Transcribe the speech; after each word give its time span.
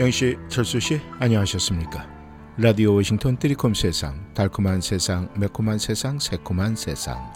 영씨, 0.00 0.34
철수 0.48 0.80
씨, 0.80 0.98
안녕하셨습니까? 1.18 2.08
라디오 2.56 2.94
워싱턴 2.94 3.36
트리콤 3.36 3.74
세상, 3.74 4.32
달콤한 4.32 4.80
세상, 4.80 5.28
매콤한 5.36 5.78
세상, 5.78 6.18
새콤한 6.18 6.74
세상. 6.74 7.30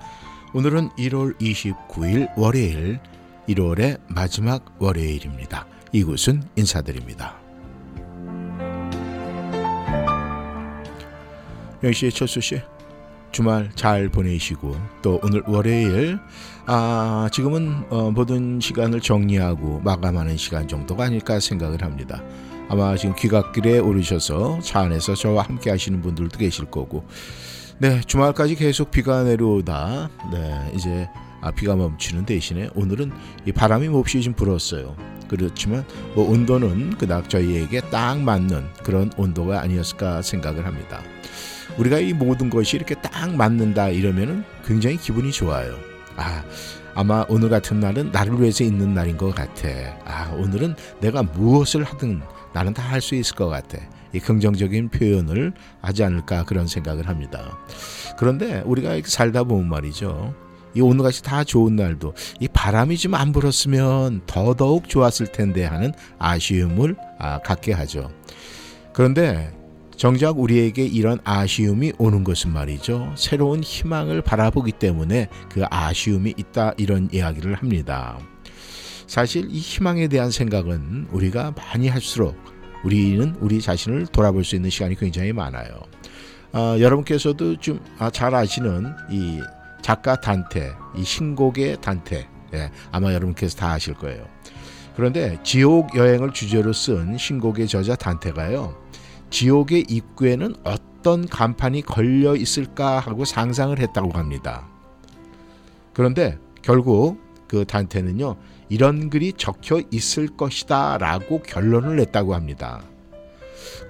오늘은 0.55 0.89
1월 0.97 1.39
29일 1.39 2.31
월요일, 2.39 3.01
1월의 3.51 4.01
마지막 4.09 4.65
월요일입니다. 4.79 5.67
이곳은 5.93 6.43
인사드립니다. 6.57 7.37
영씨, 11.83 12.11
철수 12.13 12.41
씨, 12.41 12.63
주말 13.31 13.73
잘 13.75 14.09
보내시고 14.09 14.75
또 15.03 15.21
오늘 15.23 15.43
월요일 15.47 16.19
아 16.67 17.29
지금은 17.33 17.85
어, 17.91 18.11
모든 18.13 18.61
시간을 18.61 19.01
정리하고 19.01 19.81
마감하는 19.81 20.37
시간 20.37 20.69
정도가 20.69 21.05
아닐까 21.05 21.41
생각을 21.41 21.83
합니다. 21.83 22.23
아마 22.69 22.97
지금 22.97 23.15
귀갓길에 23.15 23.79
오르셔서 23.79 24.61
차 24.61 24.81
안에서 24.81 25.15
저와 25.15 25.43
함께 25.43 25.71
하시는 25.71 26.01
분들도 26.01 26.39
계실 26.39 26.67
거고 26.67 27.05
네 27.79 28.01
주말까지 28.01 28.55
계속 28.55 28.91
비가 28.91 29.23
내려오다 29.23 30.11
네 30.33 30.73
이제 30.75 31.09
아, 31.45 31.51
비가 31.51 31.77
멈추는 31.77 32.25
대신에 32.25 32.71
오늘은 32.75 33.13
이 33.45 33.53
바람이 33.53 33.89
몹시 33.89 34.23
좀 34.23 34.33
불었어요. 34.33 34.97
그렇지만 35.29 35.85
뭐 36.15 36.31
온도는 36.31 36.97
그닥 36.97 37.29
저희에게 37.29 37.83
딱 37.91 38.19
맞는 38.19 38.65
그런 38.83 39.13
온도가 39.19 39.61
아니었을까 39.61 40.23
생각을 40.23 40.65
합니다. 40.65 41.03
우리가 41.77 41.99
이 41.99 42.15
모든 42.15 42.49
것이 42.49 42.77
이렇게 42.77 42.95
딱 42.95 43.35
맞는다 43.35 43.91
이러면은 43.91 44.43
굉장히 44.65 44.97
기분이 44.97 45.33
좋아요. 45.33 45.75
아, 46.17 46.43
아마 46.95 47.27
오늘 47.29 47.51
같은 47.51 47.79
날은 47.79 48.11
나를 48.11 48.41
위해서 48.41 48.65
있는 48.65 48.95
날인 48.95 49.19
것 49.19 49.35
같아. 49.35 49.69
아, 50.07 50.33
오늘은 50.39 50.77
내가 51.01 51.23
무엇을 51.23 51.85
하든 51.85 52.23
나는 52.55 52.73
다 52.73 52.83
할 52.83 53.01
수 53.01 53.15
있을 53.15 53.35
것 53.37 53.49
같아. 53.49 53.79
이 54.13 54.21
긍정적인 54.21 54.91
표현을 54.91 55.53
하지 55.83 56.05
않을까 56.05 56.45
그런 56.45 56.67
생각을 56.69 57.09
합니다. 57.09 57.59
그런데 58.17 58.63
우리가 58.65 59.01
살다 59.05 59.43
보면 59.45 59.69
말이죠. 59.69 60.33
이 60.75 60.81
오늘같이 60.81 61.23
다 61.23 61.45
좋은 61.45 61.77
날도 61.77 62.15
이 62.41 62.49
바람이 62.49 62.97
좀 62.97 63.15
안 63.15 63.33
불었으면 63.33 64.23
더더욱 64.27 64.89
좋았을 64.89 65.27
텐데 65.33 65.65
하는 65.65 65.93
아쉬움을 66.19 66.97
아, 67.19 67.39
갖게 67.41 67.73
하죠. 67.73 68.11
그런데 68.93 69.53
정작 69.97 70.39
우리에게 70.41 70.85
이런 70.85 71.19
아쉬움이 71.25 71.93
오는 71.99 72.25
것은 72.25 72.53
말이죠. 72.53 73.15
새로운 73.17 73.63
희망을 73.63 74.23
바라보기 74.23 74.73
때문에 74.73 75.29
그 75.51 75.65
아쉬움이 75.71 76.35
있다 76.37 76.75
이런 76.77 77.09
이야기를 77.13 77.55
합니다. 77.55 78.19
사실 79.07 79.49
이 79.51 79.59
희망에 79.59 80.09
대한 80.09 80.31
생각은 80.31 81.09
우리가 81.11 81.53
많이 81.53 81.89
할수록 81.89 82.37
우리는 82.85 83.35
우리 83.41 83.61
자신을 83.61 84.07
돌아볼 84.09 84.45
수 84.45 84.57
있는 84.57 84.71
시간이 84.71 84.97
굉장히 84.97 85.33
많아요. 85.33 85.69
어, 86.53 86.77
여러분께서도 86.79 87.57
좀잘 87.57 88.35
아, 88.35 88.39
아시는 88.39 88.95
이 89.11 89.41
작가 89.83 90.15
단테, 90.15 90.73
이 90.97 91.03
신곡의 91.03 91.81
단테, 91.81 92.29
예, 92.55 92.71
아마 92.93 93.13
여러분께서 93.13 93.57
다 93.57 93.73
아실 93.73 93.95
거예요. 93.95 94.27
그런데 94.95 95.39
지옥 95.43 95.97
여행을 95.97 96.33
주제로 96.33 96.73
쓴 96.73 97.19
신곡의 97.19 97.67
저자 97.67 97.97
단테가요. 97.97 98.77
지옥의 99.31 99.87
입구에는 99.89 100.55
어떤 100.63 101.27
간판이 101.27 101.83
걸려 101.83 102.37
있을까 102.37 103.01
하고 103.01 103.25
상상을 103.25 103.77
했다고 103.77 104.13
합니다. 104.13 104.69
그런데 105.93 106.39
결국 106.63 107.21
그 107.49 107.65
단테는요, 107.65 108.37
이런 108.69 109.11
글이 109.11 109.35
적혀 109.37 109.83
있을 109.91 110.29
것이다 110.29 110.99
라고 110.99 111.43
결론을 111.43 111.97
냈다고 111.97 112.35
합니다. 112.35 112.83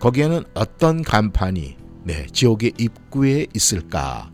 거기에는 0.00 0.44
어떤 0.54 1.02
간판이 1.02 1.76
네, 2.04 2.26
지옥의 2.32 2.74
입구에 2.78 3.46
있을까? 3.54 4.30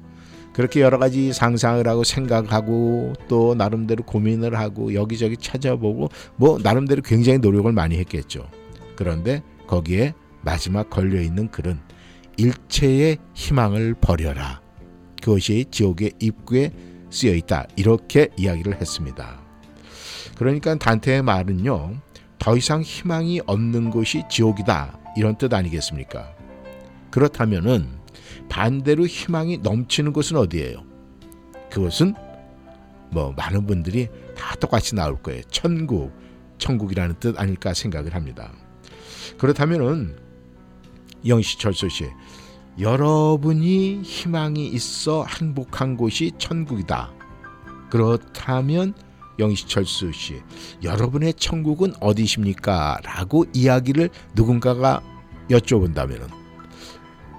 그렇게 0.53 0.81
여러 0.81 0.99
가지 0.99 1.33
상상을 1.33 1.87
하고 1.87 2.03
생각하고 2.05 3.13
또 3.29 3.55
나름대로 3.55 4.05
고민을 4.05 4.59
하고 4.59 4.93
여기저기 4.95 5.37
찾아보고 5.37 6.09
뭐 6.37 6.59
나름대로 6.61 7.03
굉장히 7.03 7.39
노력을 7.39 7.71
많이 7.73 7.97
했겠죠. 7.99 8.49
그런데 8.97 9.43
거기에 9.67 10.15
마지막 10.43 10.91
걸려 10.91 11.21
있는 11.21 11.51
글은 11.51 11.79
일체의 12.37 13.19
희망을 13.35 13.95
버려라. 14.01 14.61
그것이 15.23 15.67
지옥의 15.71 16.13
입구에 16.19 16.73
쓰여 17.11 17.35
있다. 17.35 17.67
이렇게 17.77 18.29
이야기를 18.37 18.81
했습니다. 18.81 19.40
그러니까 20.41 20.75
단테의 20.75 21.21
말은요. 21.21 22.01
더 22.39 22.57
이상 22.57 22.81
희망이 22.81 23.43
없는 23.45 23.91
곳이 23.91 24.23
지옥이다. 24.31 24.99
이런 25.15 25.37
뜻 25.37 25.53
아니겠습니까? 25.53 26.33
그렇다면은 27.11 27.87
반대로 28.49 29.07
희망이 29.07 29.59
넘치는 29.59 30.15
곳은 30.15 30.39
어디예요? 30.39 30.83
그것은 31.71 32.15
뭐 33.11 33.35
많은 33.37 33.67
분들이 33.67 34.09
다 34.35 34.55
똑같이 34.55 34.95
나올 34.95 35.21
거예요. 35.23 35.43
천국, 35.51 36.11
천국이라는 36.57 37.17
뜻 37.21 37.39
아닐까 37.39 37.75
생각을 37.75 38.15
합니다. 38.15 38.51
그렇다면은 39.37 40.17
영시철수 41.27 41.91
씨. 41.91 42.07
여러분이 42.79 44.01
희망이 44.01 44.69
있어 44.69 45.27
행복한 45.27 45.99
곳이 45.99 46.33
천국이다. 46.39 47.13
그렇다면 47.91 48.95
영시철수 49.41 50.13
씨, 50.13 50.41
여러분의 50.83 51.35
천국은 51.35 51.95
어디십니까? 52.01 53.01
라고 53.03 53.45
이야기를 53.53 54.11
누군가가 54.35 55.03
여쭤본다면 55.49 56.29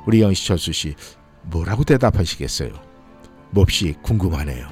우리 0.06 0.22
영시철수 0.22 0.74
씨 0.74 0.96
뭐라고 1.44 1.84
대답하시겠어요? 1.84 2.72
몹시 3.52 3.94
궁금하네요. 4.02 4.68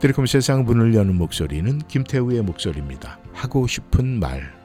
드리콤 0.00 0.26
세상 0.26 0.64
문을 0.64 0.94
여는 0.94 1.16
목소리는 1.16 1.78
김태우의 1.86 2.42
목소리입니다. 2.42 3.18
하고 3.34 3.66
싶은 3.66 4.18
말. 4.18 4.59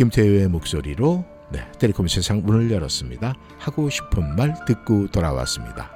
김태우의 0.00 0.48
목소리로 0.48 1.26
네, 1.52 1.60
텔레콤 1.78 2.08
세상 2.08 2.40
문을 2.42 2.70
열었습니다. 2.70 3.34
하고 3.58 3.90
싶은 3.90 4.34
말 4.34 4.54
듣고 4.64 5.08
돌아왔습니다. 5.08 5.90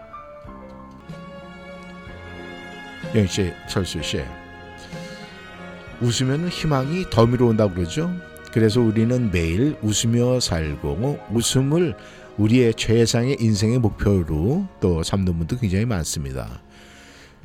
영희 3.14 3.26
씨, 3.26 3.50
철수 3.66 4.02
씨, 4.02 4.22
웃으면 6.02 6.48
희망이 6.48 7.08
덤으로 7.08 7.48
온다고 7.48 7.72
그러죠. 7.72 8.10
그래서 8.52 8.82
우리는 8.82 9.30
매일 9.30 9.74
웃으며 9.80 10.38
살고 10.38 11.20
웃음을 11.30 11.96
우리의 12.36 12.74
최상의 12.74 13.38
인생의 13.40 13.78
목표로 13.78 14.68
또 14.82 15.02
삼는 15.02 15.38
분도 15.38 15.56
굉장히 15.56 15.86
많습니다. 15.86 16.62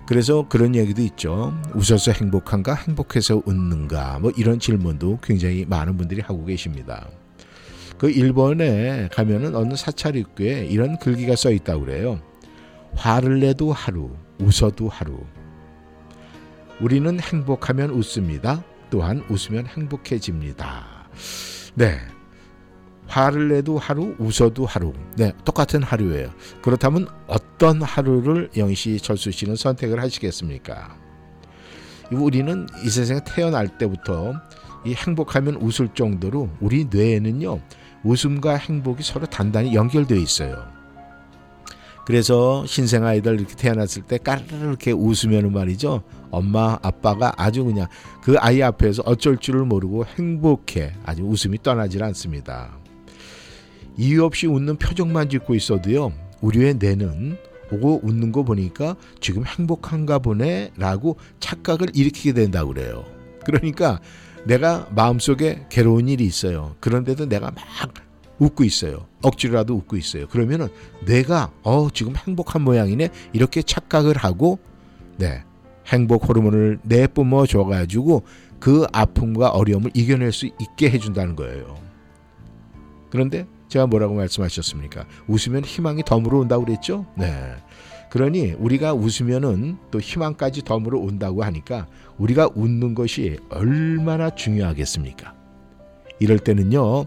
그래서 0.09 0.47
그런 0.49 0.73
얘기도 0.73 1.03
있죠. 1.03 1.53
웃어서 1.75 2.11
행복한가, 2.13 2.73
행복해서 2.73 3.43
웃는가, 3.45 4.17
뭐 4.17 4.31
이런 4.35 4.59
질문도 4.59 5.19
굉장히 5.21 5.67
많은 5.69 5.97
분들이 5.97 6.19
하고 6.19 6.45
계십니다. 6.45 7.07
그 7.99 8.09
일본에 8.09 9.07
가면은 9.13 9.55
어느 9.55 9.75
사찰 9.75 10.15
입구에 10.15 10.65
이런 10.65 10.97
글귀가 10.97 11.35
써 11.35 11.51
있다고 11.51 11.85
그래요. 11.85 12.19
화를 12.95 13.39
내도 13.39 13.71
하루, 13.71 14.09
웃어도 14.39 14.89
하루. 14.89 15.19
우리는 16.81 17.19
행복하면 17.19 17.91
웃습니다. 17.91 18.63
또한 18.89 19.23
웃으면 19.29 19.67
행복해집니다. 19.67 21.07
네. 21.75 21.99
화를 23.09 23.49
내도 23.49 23.77
하루, 23.77 24.15
웃어도 24.19 24.65
하루. 24.65 24.93
네, 25.17 25.33
똑같은 25.43 25.83
하루예요. 25.83 26.29
그렇다면 26.61 27.07
어떤 27.27 27.81
하루를 27.81 28.49
영희 28.55 28.75
씨, 28.75 28.97
철수 28.99 29.31
씨는 29.31 29.55
선택을 29.55 30.01
하시겠습니까? 30.01 30.95
우리는 32.11 32.67
이 32.85 32.89
세상에 32.89 33.19
태어날 33.25 33.77
때부터 33.77 34.33
이 34.85 34.93
행복하면 34.93 35.55
웃을 35.55 35.89
정도로 35.89 36.49
우리 36.59 36.85
뇌에는요 36.85 37.59
웃음과 38.03 38.55
행복이 38.55 39.03
서로 39.03 39.25
단단히 39.25 39.75
연결되어 39.75 40.17
있어요. 40.17 40.65
그래서 42.05 42.65
신생 42.65 43.05
아이들 43.05 43.39
이렇게 43.39 43.55
태어났을 43.55 44.01
때 44.03 44.17
까르르 44.17 44.69
이렇게 44.69 44.91
웃으면 44.91 45.51
말이죠. 45.51 46.01
엄마 46.31 46.79
아빠가 46.81 47.33
아주 47.37 47.63
그냥 47.63 47.87
그 48.23 48.35
아이 48.39 48.63
앞에서 48.63 49.03
어쩔 49.05 49.37
줄을 49.37 49.65
모르고 49.65 50.05
행복해 50.05 50.93
아주 51.05 51.21
웃음이 51.23 51.61
떠나질 51.61 52.03
않습니다. 52.03 52.78
이유 53.99 54.23
없이 54.23 54.47
웃는 54.47 54.77
표정만 54.77 55.29
짓고 55.29 55.55
있어도요. 55.55 56.13
우리의 56.39 56.75
뇌는 56.75 57.37
오고 57.69 57.99
웃는 58.03 58.31
거 58.31 58.43
보니까 58.43 58.95
지금 59.19 59.45
행복한가 59.45 60.19
보네라고 60.19 61.17
착각을 61.41 61.89
일으키게 61.93 62.31
된다고 62.31 62.73
그래요. 62.73 63.03
그러니까 63.43 63.99
내가 64.45 64.87
마음속에 64.95 65.65
괴로운 65.69 66.07
일이 66.07 66.25
있어요. 66.25 66.77
그런데도 66.79 67.27
내가 67.27 67.51
막 67.51 67.57
웃고 68.39 68.63
있어요. 68.63 69.05
억지로라도 69.21 69.75
웃고 69.75 69.97
있어요. 69.97 70.27
그러면은 70.29 70.69
내가 71.05 71.51
어 71.63 71.89
지금 71.93 72.15
행복한 72.15 72.61
모양이네 72.61 73.09
이렇게 73.33 73.61
착각을 73.61 74.15
하고 74.15 74.59
네 75.17 75.43
행복 75.87 76.29
호르몬을 76.29 76.79
내뿜어 76.83 77.45
줘가지고 77.47 78.23
그 78.61 78.87
아픔과 78.93 79.49
어려움을 79.49 79.91
이겨낼 79.93 80.31
수 80.31 80.45
있게 80.45 80.89
해준다는 80.89 81.35
거예요. 81.35 81.77
그런데 83.09 83.45
제가 83.69 83.87
뭐라고 83.87 84.15
말씀하셨습니까? 84.15 85.05
웃으면 85.27 85.63
희망이 85.63 86.03
덤으로 86.03 86.39
온다고 86.39 86.65
그랬죠? 86.65 87.05
네. 87.15 87.55
그러니 88.09 88.53
우리가 88.57 88.93
웃으면은 88.93 89.77
또 89.91 89.99
희망까지 89.99 90.63
덤으로 90.63 90.99
온다고 90.99 91.43
하니까 91.43 91.87
우리가 92.17 92.49
웃는 92.55 92.95
것이 92.95 93.37
얼마나 93.49 94.31
중요하겠습니까? 94.31 95.35
이럴 96.19 96.39
때는요. 96.39 97.05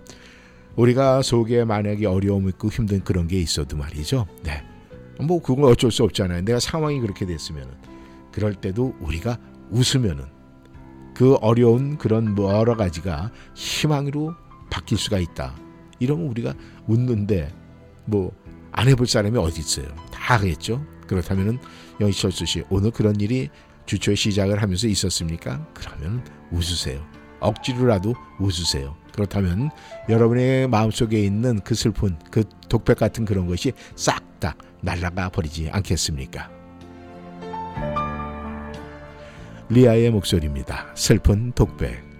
우리가 0.76 1.22
속에 1.22 1.64
만약에 1.64 2.06
어려움 2.06 2.48
있고 2.48 2.68
힘든 2.68 3.02
그런 3.02 3.26
게 3.26 3.38
있어도 3.40 3.76
말이죠. 3.76 4.26
네. 4.44 4.62
뭐 5.20 5.42
그건 5.42 5.64
어쩔 5.64 5.90
수 5.90 6.04
없잖아요. 6.04 6.42
내가 6.42 6.60
상황이 6.60 7.00
그렇게 7.00 7.26
됐으면은 7.26 7.70
그럴 8.30 8.54
때도 8.54 8.94
우리가 9.00 9.38
웃으면은 9.70 10.24
그 11.14 11.34
어려운 11.34 11.98
그런 11.98 12.34
뭐 12.34 12.54
여러 12.54 12.76
가지가 12.76 13.30
희망으로 13.54 14.34
바뀔 14.70 14.96
수가 14.96 15.18
있다. 15.18 15.54
이러면 16.02 16.26
우리가 16.28 16.54
웃는데 16.86 17.52
뭐 18.06 18.42
안 18.72 18.88
해볼 18.88 19.06
사람이 19.06 19.38
어디 19.38 19.60
있어요? 19.60 19.86
다 20.10 20.34
하겠죠. 20.34 20.84
그렇다면은 21.06 21.58
영희철수 22.00 22.46
씨 22.46 22.62
오늘 22.70 22.90
그런 22.90 23.20
일이 23.20 23.50
주초 23.84 24.14
시작을 24.14 24.62
하면서 24.62 24.86
있었습니까? 24.88 25.66
그러면 25.74 26.24
웃으세요. 26.50 27.04
억지로라도 27.40 28.14
웃으세요. 28.40 28.96
그렇다면 29.12 29.70
여러분의 30.08 30.68
마음속에 30.68 31.20
있는 31.22 31.60
그 31.60 31.74
슬픈 31.74 32.18
그 32.30 32.44
독백 32.68 32.96
같은 32.98 33.24
그런 33.24 33.46
것이 33.46 33.72
싹 33.94 34.22
다 34.40 34.56
날아가 34.80 35.28
버리지 35.28 35.68
않겠습니까? 35.70 36.50
리아의 39.68 40.10
목소리입니다. 40.10 40.92
슬픈 40.96 41.52
독백. 41.52 42.11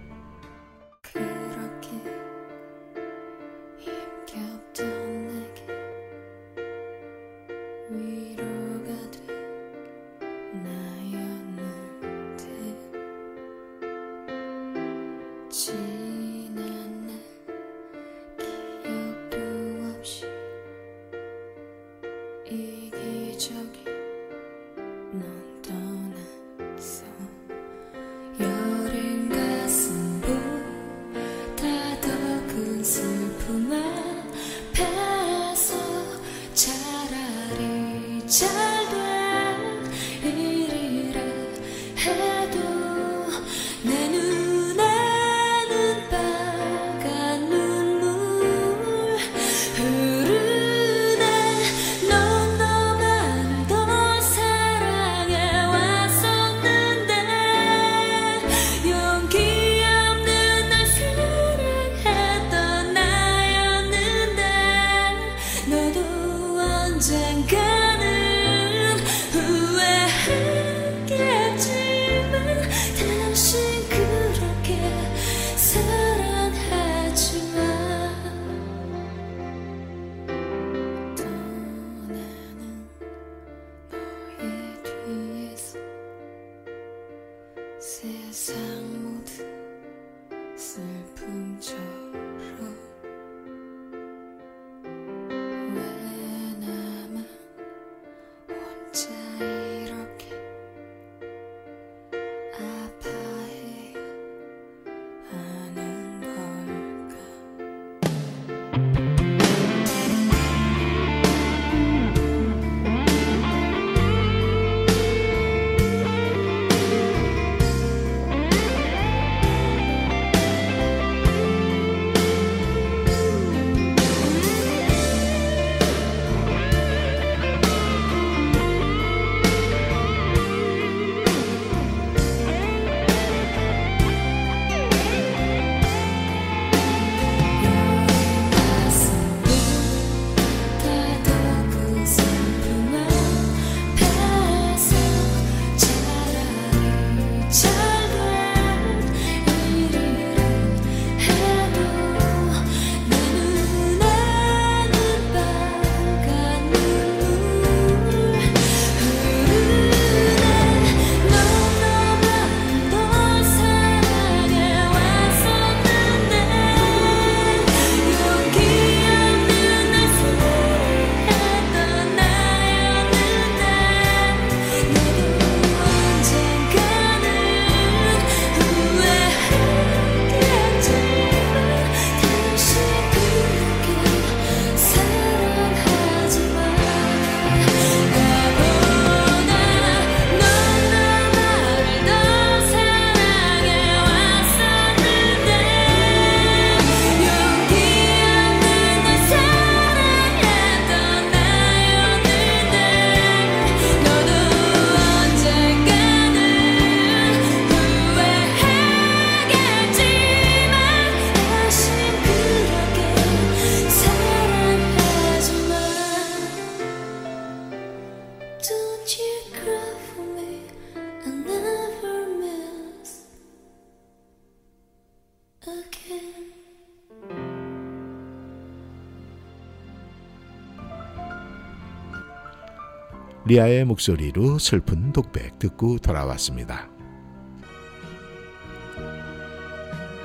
리아의 233.53 233.85
목소리로 233.85 234.57
슬픈 234.57 235.13
독백 235.13 235.59
듣고 235.59 235.99
돌아왔습니다. 235.99 236.89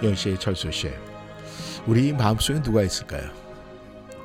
영씨, 0.03 0.39
철수 0.39 0.73
씨, 0.73 0.89
우리 1.87 2.15
마음속에 2.15 2.63
누가 2.63 2.83
있을까요? 2.83 3.29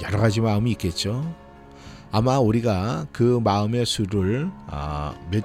여러 0.03 0.19
가지 0.19 0.39
마음이 0.39 0.71
있겠죠. 0.71 1.35
아마 2.13 2.39
우리가 2.39 3.07
그 3.11 3.41
마음의 3.43 3.85
수를 3.85 4.49
아, 4.67 5.13
몇 5.29 5.43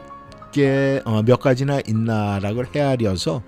개 0.52 1.02
어, 1.04 1.22
몇 1.22 1.40
가지나 1.40 1.80
있나라고 1.86 2.64
헤아려서 2.72 3.42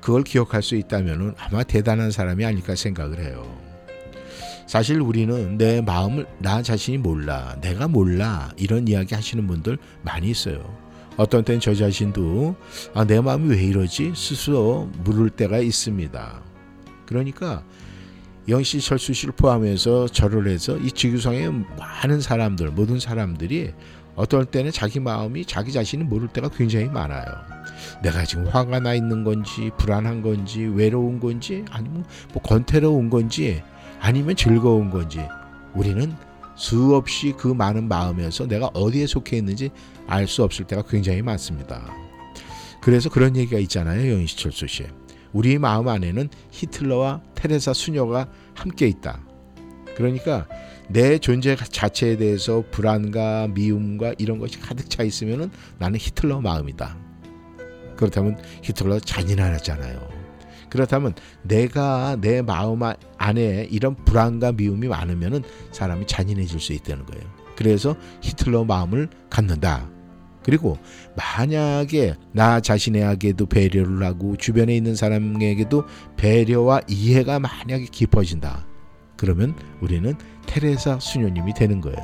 그걸 0.00 0.22
기억할 0.22 0.62
수 0.62 0.76
있다면 0.76 1.34
아마 1.38 1.64
대단한 1.64 2.12
사람이 2.12 2.44
아닐까 2.44 2.76
생각을 2.76 3.18
해요. 3.18 3.65
사실 4.66 5.00
우리는 5.00 5.56
내 5.56 5.80
마음을 5.80 6.26
나 6.38 6.60
자신이 6.60 6.98
몰라, 6.98 7.56
내가 7.60 7.86
몰라 7.86 8.50
이런 8.56 8.88
이야기 8.88 9.14
하시는 9.14 9.46
분들 9.46 9.78
많이 10.02 10.30
있어요. 10.30 10.76
어떤 11.16 11.44
땐저 11.44 11.74
자신도 11.74 12.56
아, 12.92 13.04
내 13.04 13.20
마음이 13.20 13.54
왜 13.54 13.62
이러지 13.62 14.12
스스로 14.14 14.90
물을 15.04 15.30
때가 15.30 15.58
있습니다. 15.58 16.42
그러니까 17.06 17.62
영씨 18.48 18.80
철수 18.80 19.12
씨를 19.12 19.34
포함해서 19.34 20.08
절을 20.08 20.48
해서 20.48 20.76
이 20.78 20.90
지구상의 20.90 21.52
많은 21.78 22.20
사람들 22.20 22.70
모든 22.70 22.98
사람들이 22.98 23.72
어떨 24.14 24.46
때는 24.46 24.72
자기 24.72 24.98
마음이 24.98 25.44
자기 25.44 25.72
자신이 25.72 26.04
모를 26.04 26.28
때가 26.28 26.48
굉장히 26.48 26.86
많아요. 26.86 27.24
내가 28.02 28.24
지금 28.24 28.46
화가 28.46 28.80
나 28.80 28.94
있는 28.94 29.24
건지 29.24 29.70
불안한 29.78 30.22
건지 30.22 30.64
외로운 30.64 31.20
건지 31.20 31.64
아니면 31.70 32.04
뭐 32.32 32.42
권태로운 32.42 33.10
건지 33.10 33.62
아니면 34.00 34.36
즐거운 34.36 34.90
건지 34.90 35.20
우리는 35.74 36.14
수없이 36.54 37.34
그 37.36 37.48
많은 37.48 37.88
마음에서 37.88 38.46
내가 38.46 38.66
어디에 38.68 39.06
속해 39.06 39.36
있는지 39.36 39.70
알 40.06 40.26
수 40.26 40.42
없을 40.42 40.64
때가 40.66 40.82
굉장히 40.82 41.22
많습니다. 41.22 41.82
그래서 42.80 43.10
그런 43.10 43.36
얘기가 43.36 43.58
있잖아요, 43.60 44.12
영희철수 44.12 44.66
씨. 44.68 44.86
우리 45.32 45.58
마음 45.58 45.88
안에는 45.88 46.28
히틀러와 46.50 47.20
테레사 47.34 47.72
수녀가 47.74 48.28
함께 48.54 48.86
있다. 48.86 49.20
그러니까 49.96 50.46
내 50.88 51.18
존재 51.18 51.56
자체에 51.56 52.16
대해서 52.16 52.62
불안과 52.70 53.48
미움과 53.48 54.14
이런 54.18 54.38
것이 54.38 54.60
가득 54.60 54.88
차 54.88 55.02
있으면 55.02 55.50
나는 55.78 55.98
히틀러 55.98 56.40
마음이다. 56.40 56.96
그렇다면 57.96 58.38
히틀러 58.62 59.00
잔인하잖아요. 59.00 60.15
그렇다면 60.76 61.14
내가 61.42 62.16
내 62.20 62.42
마음 62.42 62.80
안에 63.16 63.66
이런 63.70 63.96
불안과 64.04 64.52
미움이 64.52 64.88
많으면 64.88 65.42
사람이 65.72 66.06
잔인해질 66.06 66.60
수 66.60 66.74
있다는 66.74 67.06
거예요. 67.06 67.24
그래서 67.56 67.96
히틀러 68.20 68.64
마음을 68.64 69.08
갖는다. 69.30 69.88
그리고 70.42 70.78
만약에 71.16 72.14
나 72.32 72.60
자신에게도 72.60 73.46
배려를 73.46 74.04
하고 74.04 74.36
주변에 74.36 74.76
있는 74.76 74.94
사람에게도 74.94 75.84
배려와 76.16 76.82
이해가 76.86 77.40
만약에 77.40 77.86
깊어진다. 77.90 78.66
그러면 79.16 79.56
우리는 79.80 80.14
테레사 80.46 81.00
수녀님이 81.00 81.54
되는 81.54 81.80
거예요. 81.80 81.98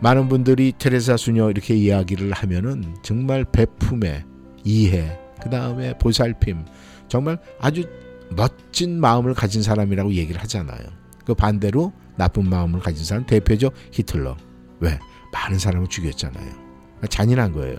많은 0.00 0.28
분들이 0.28 0.72
테레사 0.78 1.16
수녀 1.16 1.50
이렇게 1.50 1.74
이야기를 1.74 2.32
하면은 2.32 2.94
정말 3.02 3.44
베품에 3.44 4.24
이해, 4.62 5.18
그 5.42 5.48
다음에 5.48 5.96
보살핌, 5.98 6.64
정말 7.10 7.38
아주 7.60 7.84
멋진 8.30 9.00
마음을 9.00 9.34
가진 9.34 9.62
사람이라고 9.62 10.14
얘기를 10.14 10.40
하잖아요. 10.42 10.80
그 11.26 11.34
반대로 11.34 11.92
나쁜 12.16 12.48
마음을 12.48 12.80
가진 12.80 13.04
사람 13.04 13.26
대표적 13.26 13.74
히틀러. 13.92 14.36
왜? 14.78 14.98
많은 15.32 15.58
사람을 15.58 15.88
죽였잖아요. 15.88 16.52
잔인한 17.08 17.52
거예요. 17.52 17.78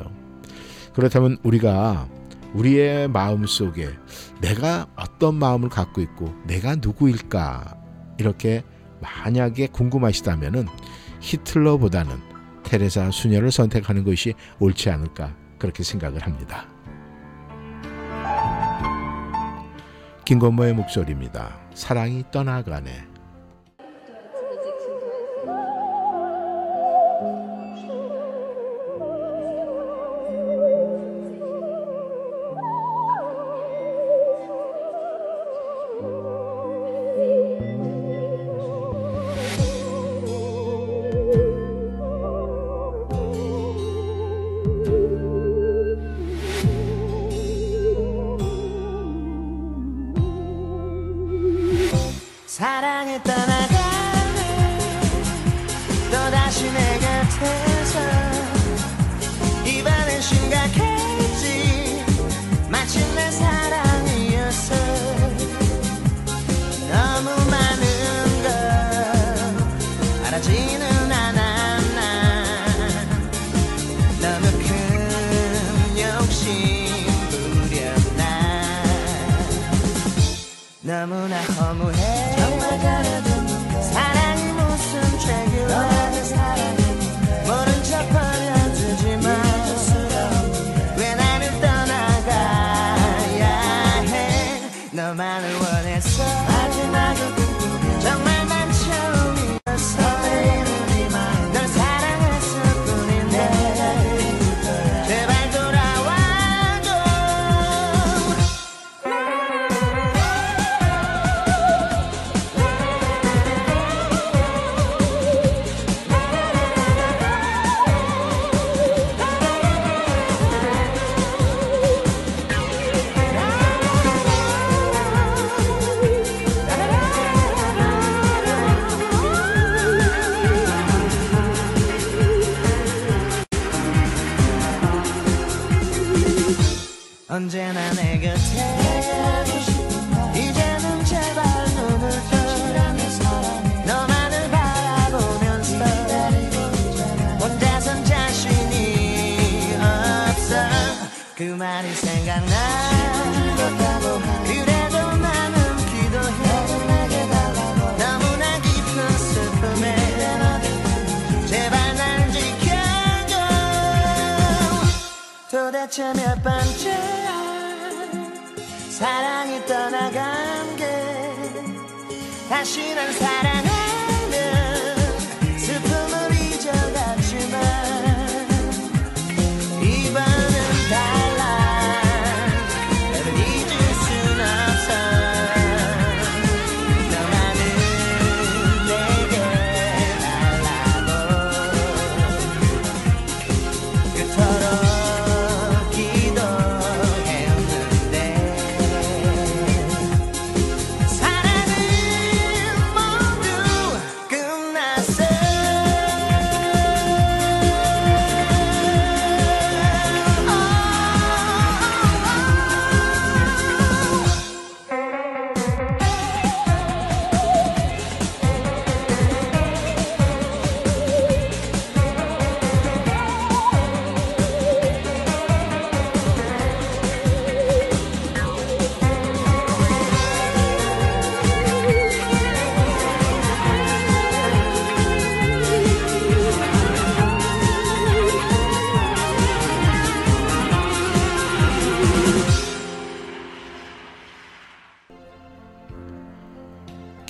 그렇다면 0.93 1.37
우리가 1.43 2.07
우리의 2.53 3.07
마음 3.07 3.45
속에 3.45 3.89
내가 4.41 4.87
어떤 4.97 5.35
마음을 5.35 5.69
갖고 5.69 6.01
있고 6.01 6.33
내가 6.45 6.75
누구일까 6.75 7.77
이렇게 8.17 8.63
만약에 8.99 9.67
궁금하시다면은 9.67 10.67
히틀러보다는 11.21 12.17
테레사 12.63 13.11
수녀를 13.11 13.51
선택하는 13.51 14.03
것이 14.03 14.33
옳지 14.59 14.89
않을까 14.89 15.35
그렇게 15.57 15.83
생각을 15.83 16.21
합니다. 16.25 16.70
김건모의 20.31 20.71
목소리입니다. 20.75 21.59
사랑이 21.73 22.23
떠나가네. 22.31 23.10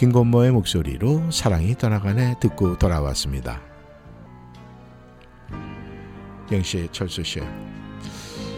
김건모의 0.02 0.50
목소리로 0.54 1.30
사랑이 1.30 1.76
떠나가네 1.76 2.38
듣고 2.40 2.76
돌아왔습니다. 2.80 3.62
영씨, 6.52 6.90
철수 6.92 7.24
씨. 7.24 7.40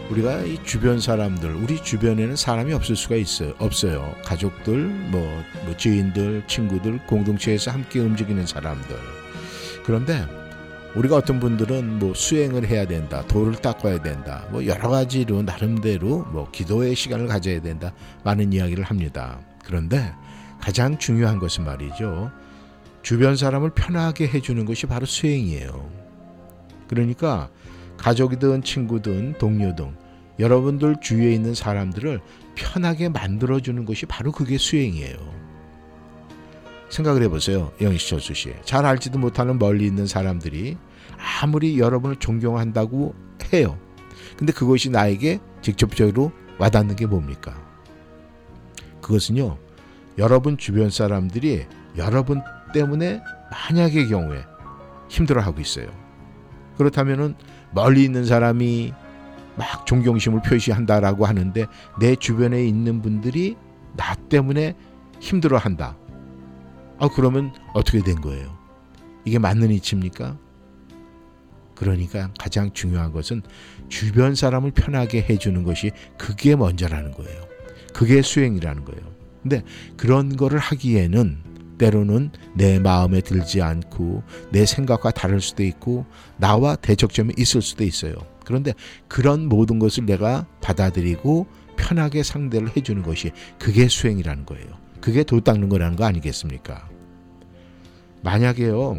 우리가 0.08 0.40
이 0.44 0.64
주변 0.64 0.98
사람들, 0.98 1.54
우리 1.56 1.82
주변에는 1.82 2.34
사람이 2.34 2.72
없을 2.72 2.96
수가 2.96 3.16
있어요. 3.16 3.52
없어요. 3.58 4.14
가족들, 4.24 4.86
뭐, 5.10 5.20
뭐 5.66 5.76
지인들, 5.76 6.44
친구들, 6.46 7.04
공동체에서 7.06 7.72
함께 7.72 8.00
움직이는 8.00 8.46
사람들. 8.46 8.96
그런데 9.84 10.24
우리가 10.94 11.16
어떤 11.16 11.40
분들은 11.40 11.98
뭐 11.98 12.14
수행을 12.14 12.66
해야 12.66 12.86
된다, 12.86 13.22
돌을 13.26 13.56
닦아야 13.56 14.00
된다, 14.00 14.46
뭐 14.50 14.64
여러 14.64 14.88
가지로 14.88 15.42
나름대로 15.42 16.24
뭐 16.32 16.50
기도의 16.50 16.94
시간을 16.94 17.26
가져야 17.26 17.60
된다, 17.60 17.92
많은 18.22 18.50
이야기를 18.54 18.84
합니다. 18.84 19.40
그런데 19.62 20.14
가장 20.64 20.96
중요한 20.96 21.38
것은 21.38 21.62
말이죠. 21.66 22.32
주변 23.02 23.36
사람을 23.36 23.74
편하게 23.74 24.26
해주는 24.26 24.64
것이 24.64 24.86
바로 24.86 25.04
수행이에요. 25.04 25.90
그러니까 26.88 27.50
가족이든 27.98 28.62
친구든 28.62 29.34
동료든 29.36 29.94
여러분들 30.38 30.96
주위에 31.02 31.34
있는 31.34 31.54
사람들을 31.54 32.18
편하게 32.54 33.10
만들어주는 33.10 33.84
것이 33.84 34.06
바로 34.06 34.32
그게 34.32 34.56
수행이에요. 34.56 35.16
생각을 36.88 37.22
해보세요. 37.24 37.70
영희철수 37.82 38.32
씨. 38.32 38.54
잘 38.64 38.86
알지도 38.86 39.18
못하는 39.18 39.58
멀리 39.58 39.84
있는 39.84 40.06
사람들이 40.06 40.78
아무리 41.42 41.78
여러분을 41.78 42.16
존경한다고 42.16 43.14
해요. 43.52 43.78
근데 44.38 44.50
그것이 44.50 44.88
나에게 44.88 45.40
직접적으로 45.60 46.32
와닿는 46.56 46.96
게 46.96 47.04
뭡니까? 47.04 47.54
그것은요. 49.02 49.63
여러분 50.18 50.56
주변 50.56 50.90
사람들이 50.90 51.66
여러분 51.96 52.40
때문에 52.72 53.22
만약의 53.50 54.08
경우에 54.08 54.44
힘들어하고 55.08 55.60
있어요. 55.60 55.86
그렇다면은 56.76 57.34
멀리 57.72 58.04
있는 58.04 58.24
사람이 58.24 58.92
막 59.56 59.86
존경심을 59.86 60.42
표시한다라고 60.42 61.26
하는데 61.26 61.66
내 62.00 62.16
주변에 62.16 62.64
있는 62.64 63.02
분들이 63.02 63.56
나 63.96 64.14
때문에 64.14 64.74
힘들어한다. 65.20 65.96
아 66.98 67.08
그러면 67.14 67.52
어떻게 67.72 68.02
된 68.02 68.20
거예요? 68.20 68.56
이게 69.24 69.38
맞는 69.38 69.70
이치입니까? 69.70 70.36
그러니까 71.74 72.30
가장 72.38 72.72
중요한 72.72 73.12
것은 73.12 73.42
주변 73.88 74.34
사람을 74.34 74.72
편하게 74.72 75.22
해주는 75.22 75.62
것이 75.64 75.90
그게 76.16 76.54
먼저라는 76.56 77.12
거예요. 77.12 77.42
그게 77.92 78.22
수행이라는 78.22 78.84
거예요. 78.84 79.23
근데 79.44 79.62
그런 79.98 80.36
거를 80.36 80.58
하기에는 80.58 81.38
때로는 81.76 82.30
내 82.54 82.78
마음에 82.78 83.20
들지 83.20 83.60
않고 83.60 84.22
내 84.50 84.64
생각과 84.64 85.10
다를 85.10 85.40
수도 85.40 85.62
있고 85.62 86.06
나와 86.38 86.76
대척점이 86.76 87.34
있을 87.36 87.60
수도 87.60 87.84
있어요. 87.84 88.14
그런데 88.44 88.72
그런 89.06 89.46
모든 89.46 89.78
것을 89.78 90.06
내가 90.06 90.46
받아들이고 90.62 91.46
편하게 91.76 92.22
상대를 92.22 92.74
해주는 92.74 93.02
것이 93.02 93.32
그게 93.58 93.86
수행이라는 93.86 94.46
거예요. 94.46 94.66
그게 95.00 95.24
돌 95.24 95.42
닦는 95.42 95.68
거라는 95.68 95.96
거 95.96 96.04
아니겠습니까? 96.04 96.88
만약에요. 98.22 98.96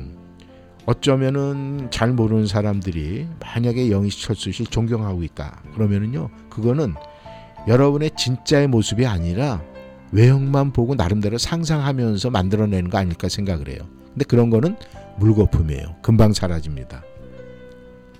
어쩌면은 0.86 1.88
잘 1.90 2.14
모르는 2.14 2.46
사람들이 2.46 3.26
만약에 3.40 3.90
영희철수 3.90 4.52
씨를 4.52 4.68
존경하고 4.70 5.24
있다. 5.24 5.64
그러면은요. 5.74 6.30
그거는 6.52 6.94
여러분의 7.68 8.12
진짜의 8.16 8.68
모습이 8.68 9.08
아니라 9.08 9.64
외형만 10.16 10.72
보고 10.72 10.96
나름대로 10.96 11.38
상상하면서 11.38 12.30
만들어내는 12.30 12.90
거 12.90 12.98
아닐까 12.98 13.28
생각을 13.28 13.68
해요. 13.68 13.80
근데 14.14 14.24
그런 14.24 14.50
거는 14.50 14.78
물거품이에요. 15.18 15.98
금방 16.02 16.32
사라집니다. 16.32 17.04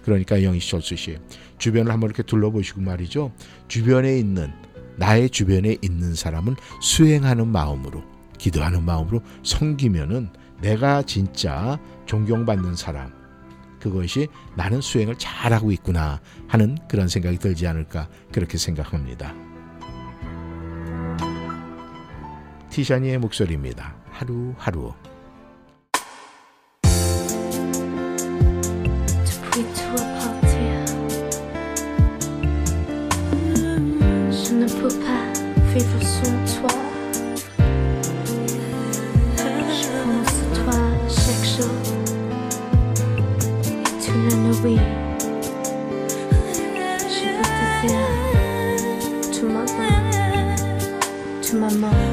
그러니까 0.04 0.44
영희철수 0.44 0.98
씨 0.98 1.18
주변을 1.58 1.92
한번 1.94 2.10
이렇게 2.10 2.22
둘러보시고 2.22 2.82
말이죠. 2.82 3.32
주변에 3.70 4.20
있는 4.20 4.52
나의 4.98 5.30
주변에 5.30 5.78
있는 5.82 6.16
사람을 6.16 6.56
수행하는 6.82 7.48
마음으로 7.48 8.04
기도하는 8.38 8.84
마음으로 8.84 9.22
섬기면은 9.44 10.30
내가 10.62 11.02
진짜 11.02 11.80
존경받는 12.08 12.76
사람 12.76 13.14
그것이 13.80 14.28
나는 14.56 14.82
수행을 14.82 15.16
잘하고 15.18 15.72
있구나 15.72 16.20
하는 16.48 16.78
그런 16.90 17.08
생각이 17.08 17.38
들지 17.38 17.68
않을까 17.68 18.10
그렇게 18.34 18.58
생각합니다. 18.58 19.45
티샤니의 22.76 23.20
목소리입니다. 23.20 23.96
하루하루 24.10 24.92
maman 51.66 52.05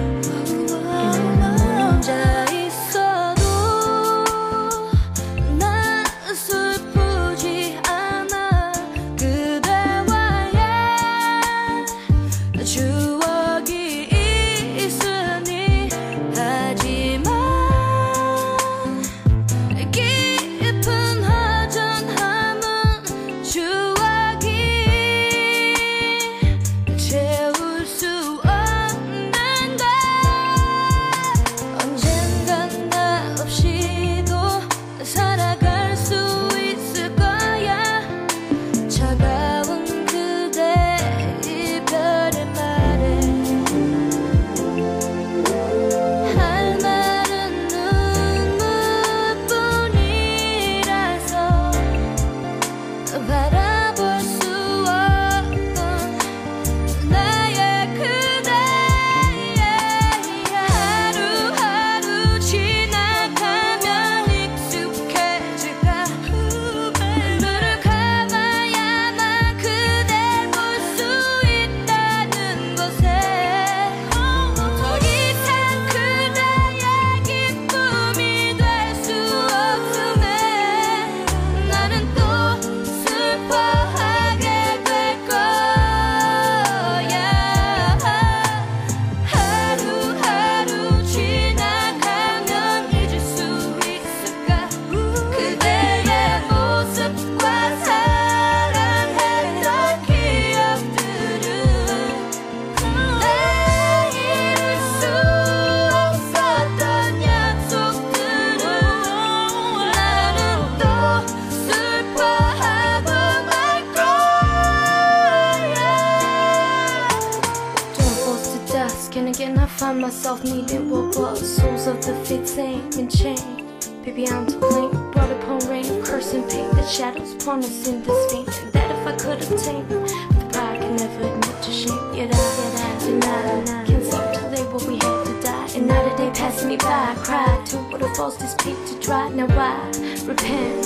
Repent 140.26 140.81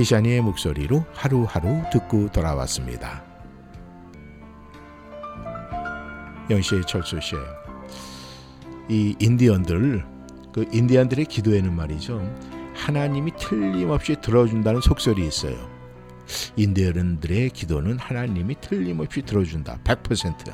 티샤니의 0.00 0.40
목소리로 0.40 1.04
하루하루 1.12 1.82
듣고 1.92 2.30
돌아왔습니다. 2.32 3.22
영시의 6.48 6.84
철수 6.86 7.20
씨, 7.20 7.34
이 8.88 9.14
인디언들, 9.18 10.02
그 10.54 10.66
인디언들의 10.72 11.26
기도에는 11.26 11.76
말이죠. 11.76 12.18
하나님이 12.74 13.32
틀림없이 13.38 14.16
들어준다는 14.22 14.80
속설이 14.80 15.26
있어요. 15.26 15.54
인디언들의 16.56 17.50
기도는 17.50 17.98
하나님이 17.98 18.54
틀림없이 18.62 19.20
들어준다. 19.20 19.80
100%. 19.84 20.50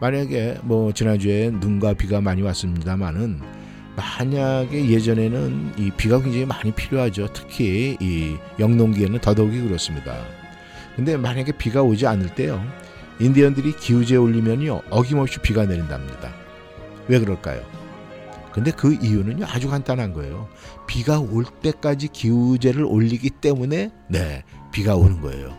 만약에 0.00 0.58
뭐 0.64 0.92
지난주에 0.92 1.50
눈과 1.50 1.94
비가 1.94 2.20
많이 2.20 2.42
왔습니다만은 2.42 3.61
만약에 3.96 4.88
예전에는 4.88 5.74
이 5.76 5.90
비가 5.90 6.20
굉장히 6.20 6.46
많이 6.46 6.72
필요하죠. 6.72 7.28
특히 7.32 7.96
이 8.00 8.36
영농기에는 8.58 9.18
더더욱이 9.20 9.60
그렇습니다. 9.60 10.16
근데 10.96 11.16
만약에 11.16 11.52
비가 11.52 11.82
오지 11.82 12.06
않을 12.06 12.34
때요. 12.34 12.62
인디언들이 13.20 13.76
기우제 13.76 14.16
올리면요. 14.16 14.82
어김없이 14.90 15.38
비가 15.40 15.66
내린답니다. 15.66 16.32
왜 17.08 17.18
그럴까요? 17.18 17.62
근데 18.52 18.70
그 18.70 18.94
이유는요. 18.94 19.46
아주 19.46 19.68
간단한 19.68 20.12
거예요. 20.12 20.48
비가 20.86 21.18
올 21.18 21.44
때까지 21.44 22.08
기우제를 22.08 22.84
올리기 22.84 23.30
때문에 23.30 23.90
네, 24.08 24.44
비가 24.72 24.96
오는 24.96 25.20
거예요. 25.20 25.56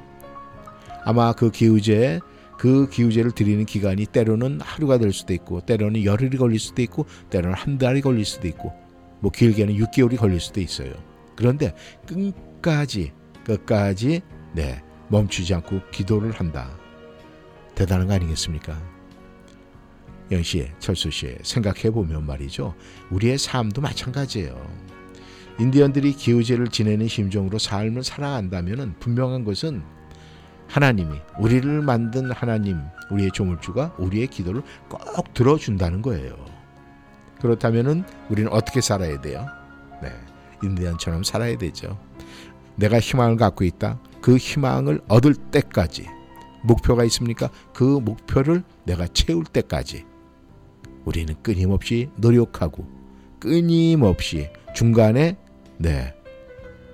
아마 1.06 1.34
그 1.34 1.52
기우제 1.52 2.20
그 2.64 2.88
기우제를 2.88 3.32
드리는 3.32 3.66
기간이 3.66 4.06
때로는 4.06 4.62
하루가 4.62 4.98
될 4.98 5.12
수도 5.12 5.34
있고 5.34 5.60
때로는 5.60 6.06
열흘이 6.06 6.38
걸릴 6.38 6.60
수도 6.60 6.82
있고 6.82 7.06
때로는 7.30 7.58
한 7.58 7.78
달이 7.78 8.00
걸릴 8.00 8.24
수도 8.24 8.48
있고 8.48 8.72
뭐 9.20 9.32
길게는 9.32 9.76
6개월이 9.76 10.16
걸릴 10.16 10.40
수도 10.40 10.62
있어요. 10.62 10.94
그런데 11.36 11.76
끝까지 12.06 13.12
끝까지 13.44 14.22
네 14.54 14.82
멈추지 15.10 15.54
않고 15.56 15.82
기도를 15.92 16.32
한다. 16.32 16.72
대단한 17.76 18.08
거 18.08 18.14
아니겠습니까? 18.14 18.82
영 20.32 20.42
씨, 20.42 20.66
철수 20.80 21.12
씨 21.12 21.36
생각해 21.44 21.92
보면 21.92 22.26
말이죠. 22.26 22.76
우리의 23.10 23.40
삶도 23.40 23.82
마찬가지예요. 23.82 24.56
인디언들이 25.60 26.14
기우제를 26.14 26.70
지내는 26.70 27.10
심정으로 27.10 27.60
삶을 27.60 28.06
살아간다면 28.06 28.96
분명한 29.02 29.44
것은 29.44 29.84
하나님이 30.74 31.20
우리를 31.38 31.84
만든 31.84 32.32
하나님, 32.32 32.80
우리의 33.12 33.30
조물주가 33.32 33.94
우리의 34.00 34.26
기도를 34.26 34.64
꼭 34.90 35.32
들어준다는 35.36 36.02
거예요. 36.02 36.34
그렇다면은 37.40 38.04
우리는 38.32 38.52
어떻게 38.52 38.82
살아야 38.82 39.22
돼요? 39.22 39.46
네, 40.02 40.10
인디언처럼 40.64 41.24
살아야 41.24 41.56
되죠. 41.60 42.00
내가 42.76 43.00
희망을 43.00 43.38
갖고 43.38 43.64
있다. 43.64 44.00
그 44.20 44.36
희망을 44.36 45.02
얻을 45.08 45.36
때까지 45.36 46.08
목표가 46.64 47.04
있습니까? 47.04 47.52
그 47.72 47.84
목표를 47.84 48.64
내가 48.84 49.06
채울 49.06 49.44
때까지 49.44 50.06
우리는 51.06 51.36
끊임없이 51.44 52.10
노력하고 52.16 52.88
끊임없이 53.40 54.50
중간에 54.74 55.38
네 55.78 56.16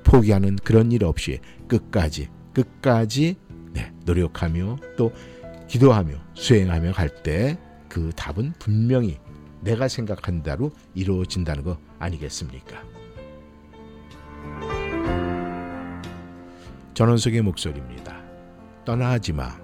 포기하는 0.03 0.57
그런 0.65 0.91
일 0.91 1.05
없이 1.05 1.39
끝까지 1.69 2.27
끝까지 2.53 3.37
네, 3.73 3.91
노력하며 4.05 4.77
또 4.97 5.11
기도하며 5.67 6.15
수행하며 6.33 6.93
갈 6.93 7.09
때 7.23 7.57
그 7.89 8.11
답은 8.15 8.53
분명히 8.59 9.17
내가 9.61 9.87
생각한 9.87 10.43
대로 10.43 10.71
이루어진다는 10.93 11.63
거 11.63 11.77
아니겠습니까? 11.97 12.81
전원석의 16.93 17.41
목소리입니다. 17.41 18.21
떠나지 18.85 19.33
마. 19.33 19.57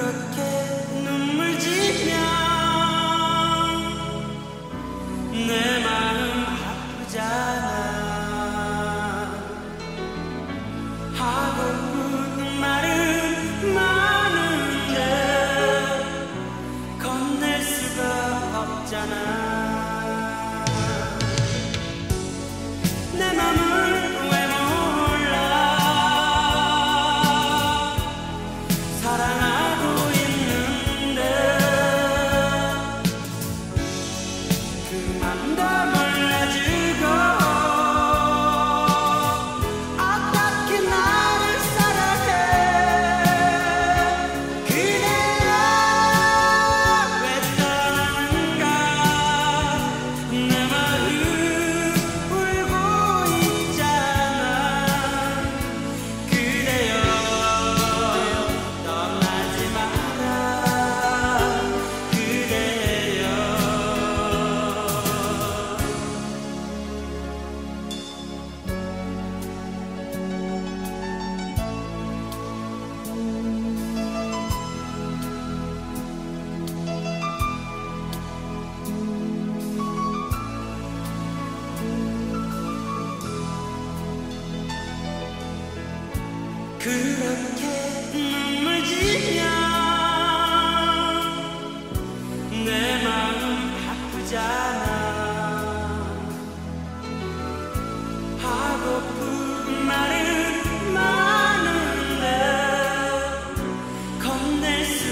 그렇게 0.00 0.49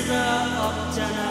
수가 0.09 0.69
없잖아 0.69 1.28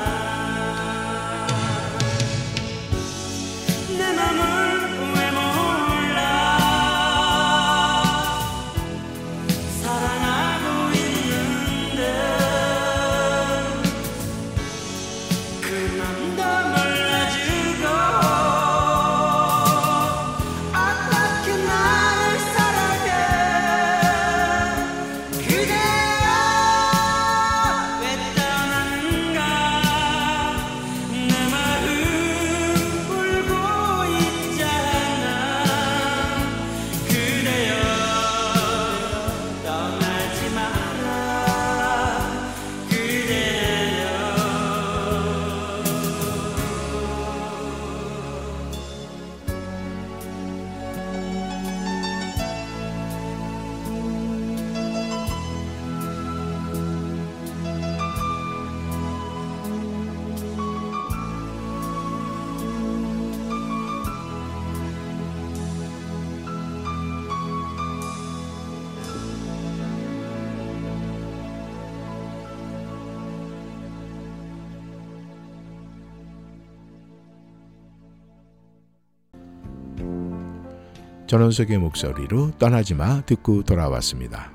전원석의 81.38 81.78
목소리로 81.78 82.50
떠나지 82.58 82.96
마 82.96 83.22
듣고 83.22 83.62
돌아왔습니다. 83.62 84.52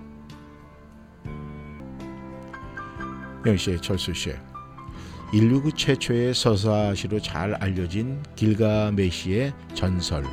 영씨, 3.47 3.78
철수 3.80 4.12
씨. 4.12 4.33
인류 5.33 5.62
그 5.62 5.70
최초의 5.70 6.35
서사시로 6.35 7.20
잘 7.20 7.55
알려진 7.55 8.20
길가메시의 8.35 9.53
전설 9.74 10.24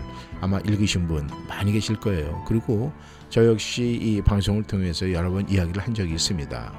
아마 0.41 0.57
읽으신 0.61 1.07
분 1.07 1.29
많이 1.47 1.71
계실 1.71 1.99
거예요. 1.99 2.43
그리고 2.47 2.91
저 3.29 3.45
역시 3.45 3.83
이 4.01 4.19
방송을 4.23 4.63
통해서 4.63 5.11
여러 5.11 5.29
번 5.29 5.47
이야기를 5.47 5.83
한 5.83 5.93
적이 5.93 6.13
있습니다. 6.13 6.73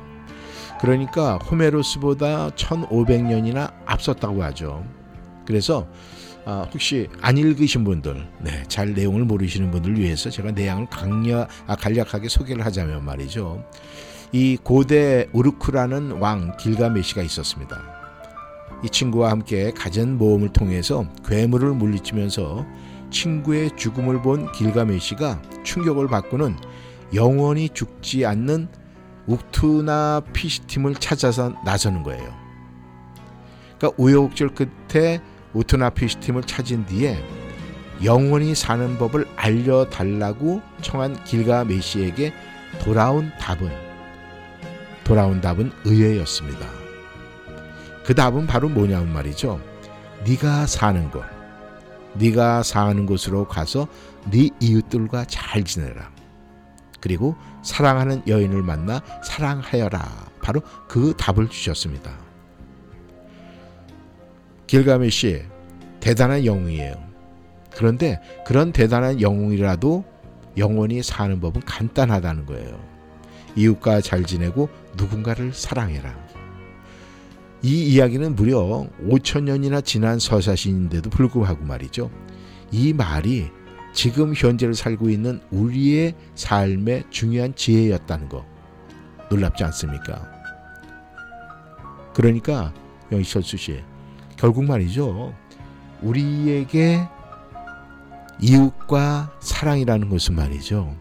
그러니까 0.81 1.37
호메로스보다 1.37 2.51
1500년이나 2.51 3.73
앞섰다고 3.87 4.43
하죠. 4.43 4.85
그래서 5.47 5.87
아, 6.47 6.67
혹시 6.73 7.09
안 7.21 7.37
읽으신 7.37 7.85
분들, 7.85 8.27
네, 8.41 8.63
잘 8.69 8.95
내용을 8.95 9.25
모르시는 9.25 9.71
분들을 9.71 9.99
위해서 9.99 10.31
제가 10.31 10.53
내용을 10.53 10.87
강력, 10.87 11.49
아, 11.67 11.77
간략하게 11.77 12.29
소개를 12.29 12.65
하자면 12.65 13.05
말이죠. 13.05 13.65
이 14.33 14.57
고대 14.63 15.27
우르크라는 15.33 16.13
왕 16.13 16.57
길가메시가 16.57 17.23
있었습니다. 17.23 17.83
이 18.83 18.89
친구와 18.89 19.31
함께 19.31 19.73
갖은 19.73 20.17
모험을 20.17 20.51
통해서 20.51 21.05
괴물을 21.27 21.73
물리치면서 21.75 22.65
친구의 23.11 23.73
죽음을 23.77 24.23
본 24.23 24.51
길가메시가 24.53 25.43
충격을 25.65 26.09
받고는 26.09 26.57
영원히 27.13 27.69
죽지 27.69 28.25
않는 28.25 28.69
욱투나 29.27 30.23
피시팀을 30.33 30.95
찾아서 30.95 31.55
나서는 31.65 32.03
거예요. 32.03 32.35
그러니까 33.79 34.03
우여곡절 34.03 34.55
끝에 34.55 35.21
우투나 35.53 35.91
피시 35.91 36.19
팀을 36.21 36.43
찾은 36.43 36.87
뒤에 36.87 37.23
영원히 38.03 38.55
사는 38.55 38.97
법을 38.99 39.27
알려달라고 39.37 40.63
청한 40.81 41.25
길가메시에게 41.25 42.33
돌아온 42.81 43.31
답은 43.39 43.71
돌아온 45.05 45.41
답은 45.41 45.73
의외였습니다. 45.85 46.67
그 48.05 48.15
답은 48.15 48.47
바로 48.47 48.69
뭐냐면 48.69 49.13
말이죠. 49.13 49.61
네가 50.25 50.67
사는 50.67 51.11
곳, 51.11 51.25
네가 52.15 52.63
사는 52.63 53.07
곳으로 53.07 53.47
가서 53.47 53.89
네 54.31 54.49
이웃들과 54.61 55.25
잘 55.27 55.65
지내라. 55.65 56.11
그리고 57.01 57.37
사랑하는 57.63 58.23
여인을 58.27 58.63
만나 58.63 59.01
사랑하여라. 59.25 60.31
바로 60.43 60.61
그 60.89 61.15
답을 61.17 61.49
주셨습니다. 61.49 62.30
길가메시 64.71 65.43
대단한 65.99 66.47
영웅이에요. 66.47 66.95
그런데 67.75 68.21
그런 68.47 68.71
대단한 68.71 69.21
영웅이라도 69.21 70.05
영원히 70.59 71.03
사는 71.03 71.41
법은 71.41 71.63
간단하다는 71.63 72.47
거예요. 72.47 72.81
이웃과 73.57 74.01
잘 74.01 74.23
지내고 74.23 74.69
누군가를 74.97 75.53
사랑해라. 75.53 76.17
이 77.63 77.83
이야기는 77.89 78.37
무려 78.37 78.87
5천 79.09 79.43
년이나 79.43 79.81
지난 79.81 80.21
서사신인데도 80.21 81.11
불구하고 81.11 81.65
말이죠. 81.65 82.09
이 82.71 82.93
말이 82.93 83.49
지금 83.93 84.35
현재를 84.37 84.75
살고 84.75 85.11
있는 85.11 85.41
우리의 85.51 86.15
삶의 86.37 87.07
중요한 87.11 87.57
지혜였다는 87.57 88.29
거 88.29 88.47
놀랍지 89.31 89.65
않습니까? 89.65 90.31
그러니까 92.15 92.73
영희 93.11 93.25
철수 93.25 93.57
씨 93.57 93.83
결국 94.41 94.65
말이죠. 94.65 95.35
우리에게 96.01 97.07
이웃과 98.41 99.37
사랑이라는 99.41 100.09
것은 100.09 100.35
말이죠. 100.35 100.97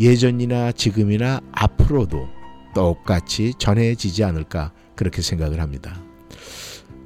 예전이나 0.00 0.72
지금이나 0.72 1.40
앞으로도 1.52 2.28
똑같이 2.74 3.54
전해지지 3.58 4.24
않을까 4.24 4.72
그렇게 4.96 5.22
생각을 5.22 5.60
합니다. 5.60 6.02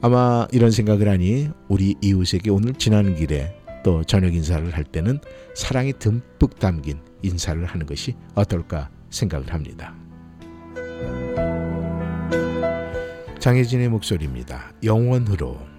아마 0.00 0.48
이런 0.52 0.70
생각을 0.70 1.06
하니 1.06 1.50
우리 1.68 1.96
이웃에게 2.00 2.48
오늘 2.48 2.72
지나는 2.72 3.14
길에 3.14 3.54
또 3.84 4.02
저녁 4.04 4.34
인사를 4.34 4.74
할 4.74 4.84
때는 4.84 5.20
사랑이 5.54 5.92
듬뿍 5.98 6.58
담긴 6.58 6.98
인사를 7.20 7.62
하는 7.62 7.84
것이 7.84 8.14
어떨까 8.34 8.88
생각을 9.10 9.52
합니다. 9.52 9.94
장혜진의 13.40 13.88
목소리입니다. 13.88 14.70
영원으로. 14.84 15.69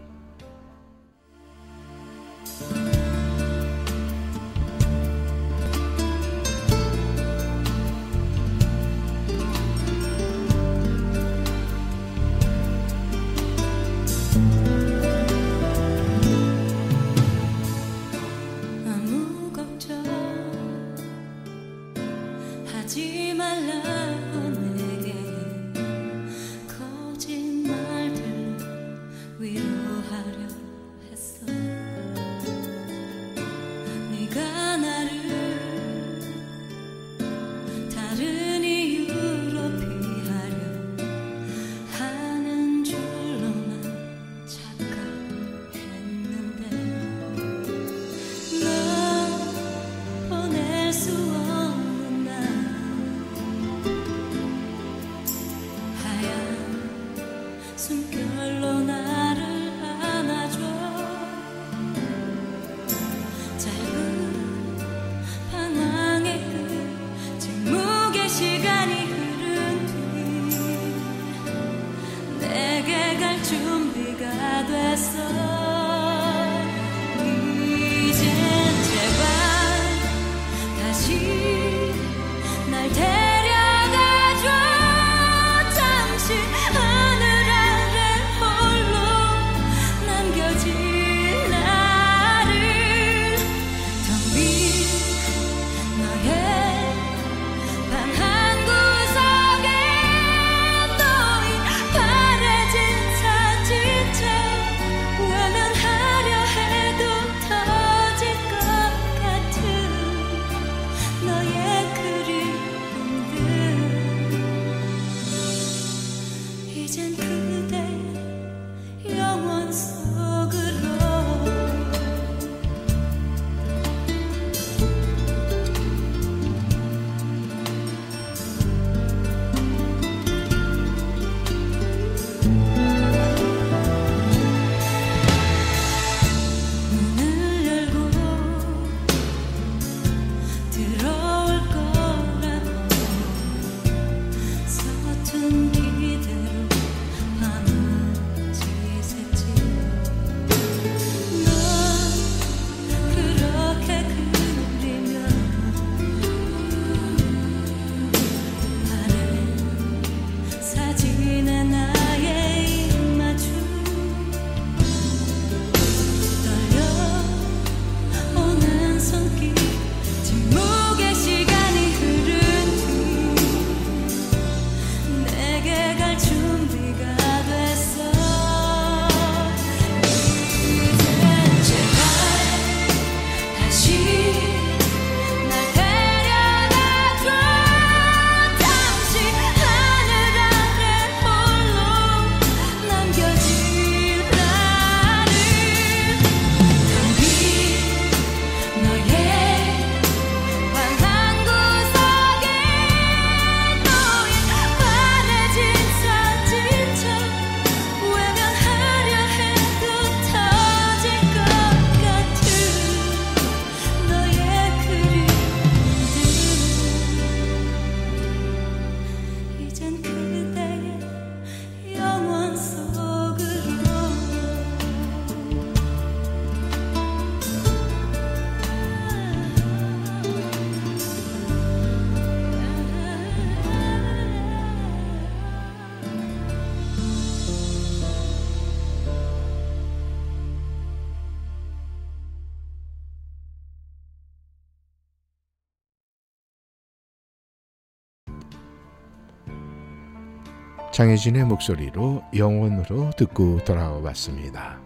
장혜진의 250.91 251.45
목소리로 251.45 252.21
영혼으로 252.35 253.11
듣고 253.17 253.63
돌아와 253.63 254.01
봤습니다. 254.01 254.79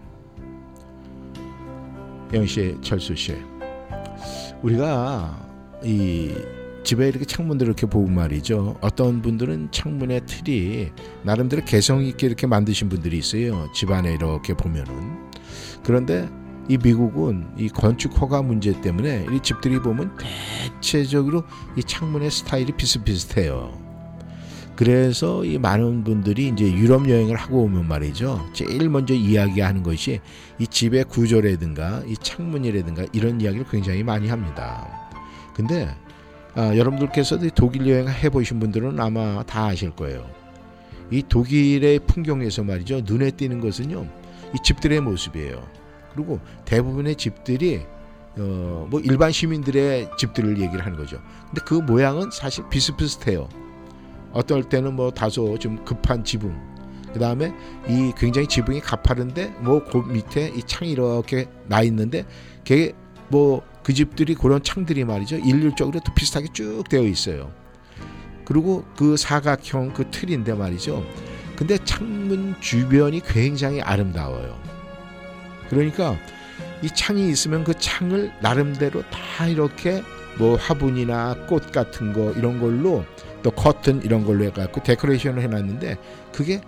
영희씨, 2.32 2.78
철수씨, 2.82 3.36
우리가 4.62 5.50
이 5.84 6.32
집에 6.84 7.08
이렇게 7.08 7.26
창문들을 7.26 7.72
이렇게 7.72 7.88
보면 7.88 8.14
말이죠. 8.14 8.78
어떤 8.82 9.24
분들은 9.24 9.70
창문의 9.72 10.22
틀이 10.28 10.92
나름대로 11.24 11.66
개성 11.66 12.04
있게 12.04 12.28
이렇게 12.28 12.46
만드신 12.46 12.90
분들이 12.90 13.18
있어요. 13.18 13.72
집안에 13.74 14.14
이렇게 14.14 14.54
보면은. 14.54 15.32
그런데 15.84 16.30
이 16.68 16.78
미국은 16.78 17.48
이 17.58 17.70
건축 17.70 18.22
허가 18.22 18.44
문제 18.44 18.80
때문에 18.82 19.26
이 19.32 19.40
집들이 19.42 19.80
보면 19.80 20.16
대체적으로 20.82 21.44
이 21.76 21.84
창문의 21.84 22.30
스타일이 22.30 22.72
비슷비슷해요. 22.74 23.85
그래서 24.76 25.46
이 25.46 25.58
많은 25.58 26.04
분들이 26.04 26.50
이제 26.50 26.70
유럽 26.70 27.10
여행을 27.10 27.38
하고 27.38 27.64
오면 27.64 27.88
말이죠. 27.88 28.50
제일 28.54 28.90
먼저 28.90 29.14
이야기하는 29.14 29.84
것이 29.84 30.20
이 30.60 30.68
집의 30.68 31.06
구조라든가 31.06 32.04
이 32.06 32.16
창문이라든가 32.18 33.06
이런 33.14 33.40
이야기를 33.40 33.66
굉장히 33.70 34.04
많이 34.04 34.28
합니다. 34.28 35.10
근데 35.54 35.88
아, 36.56 36.76
여러분들께서도 36.76 37.50
독일 37.56 37.88
여행 37.88 38.10
해보신 38.10 38.60
분들은 38.60 39.00
아마 39.00 39.44
다 39.44 39.68
아실 39.68 39.92
거예요. 39.92 40.26
이 41.10 41.24
독일의 41.24 42.00
풍경에서 42.00 42.64
말이죠. 42.64 43.02
눈에 43.06 43.32
띄는 43.32 43.62
것은요. 43.62 44.06
이 44.54 44.58
집들의 44.64 45.00
모습이에요. 45.02 45.66
그리고 46.14 46.40
대부분의 46.66 47.16
집들이 47.16 47.82
어, 48.38 48.88
뭐 48.90 49.00
일반 49.00 49.32
시민들의 49.32 50.10
집들을 50.18 50.60
얘기를 50.60 50.86
하는 50.86 50.98
거죠. 50.98 51.22
근데 51.48 51.62
그 51.66 51.76
모양은 51.76 52.32
사실 52.32 52.68
비슷비슷해요. 52.70 53.48
어떨 54.36 54.64
때는 54.70 54.96
뭐 54.96 55.10
다소 55.10 55.58
좀 55.58 55.84
급한 55.84 56.24
지붕. 56.24 56.56
그 57.12 57.20
다음에 57.20 57.52
이 57.88 58.12
굉장히 58.18 58.48
지붕이 58.48 58.82
가파른데 58.82 59.56
뭐 59.62 59.84
그 59.86 59.98
밑에 59.98 60.50
이 60.50 60.62
창이 60.62 60.92
이렇게 60.92 61.48
나 61.68 61.82
있는데 61.82 62.26
그게 62.64 62.94
뭐 63.30 63.64
그 63.86 63.94
집들이 63.94 64.34
그런 64.34 64.64
창들이 64.64 65.04
말이죠. 65.06 65.38
일률적으로 65.38 66.00
또 66.04 66.12
비슷하게 66.16 66.48
쭉 66.54 66.84
되어 66.90 67.04
있어요. 67.04 67.52
그리고 68.44 68.84
그 68.98 69.16
사각형 69.16 69.94
그 69.94 70.10
틀인데 70.10 70.56
말이죠. 70.56 71.06
근데 71.56 71.78
창문 71.78 72.56
주변이 72.60 73.22
굉장히 73.22 73.82
아름다워요. 73.82 74.60
그러니까 75.70 76.18
이 76.82 76.88
창이 76.88 77.30
있으면 77.30 77.64
그 77.64 77.76
창을 77.78 78.32
나름대로 78.42 79.04
다 79.12 79.46
이렇게 79.46 80.02
뭐 80.40 80.56
화분이나 80.56 81.46
꽃 81.48 81.72
같은 81.72 82.12
거 82.12 82.32
이런 82.32 82.60
걸로 82.60 83.06
또 83.46 83.52
커튼 83.52 84.02
이런 84.04 84.26
걸로 84.26 84.44
해갖고 84.46 84.82
데코레이션을 84.82 85.44
해놨는데 85.44 85.98
그게 86.34 86.62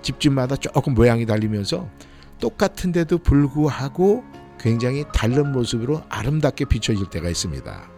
집집마다 0.00 0.54
조금 0.54 0.94
모양이 0.94 1.26
달리면서 1.26 1.88
똑같은데도 2.38 3.18
불구하고 3.18 4.22
굉장히 4.60 5.04
다른 5.12 5.50
모습으로 5.50 6.02
아름답게 6.08 6.66
비춰질 6.66 7.10
때가 7.10 7.28
있습니다. 7.28 7.90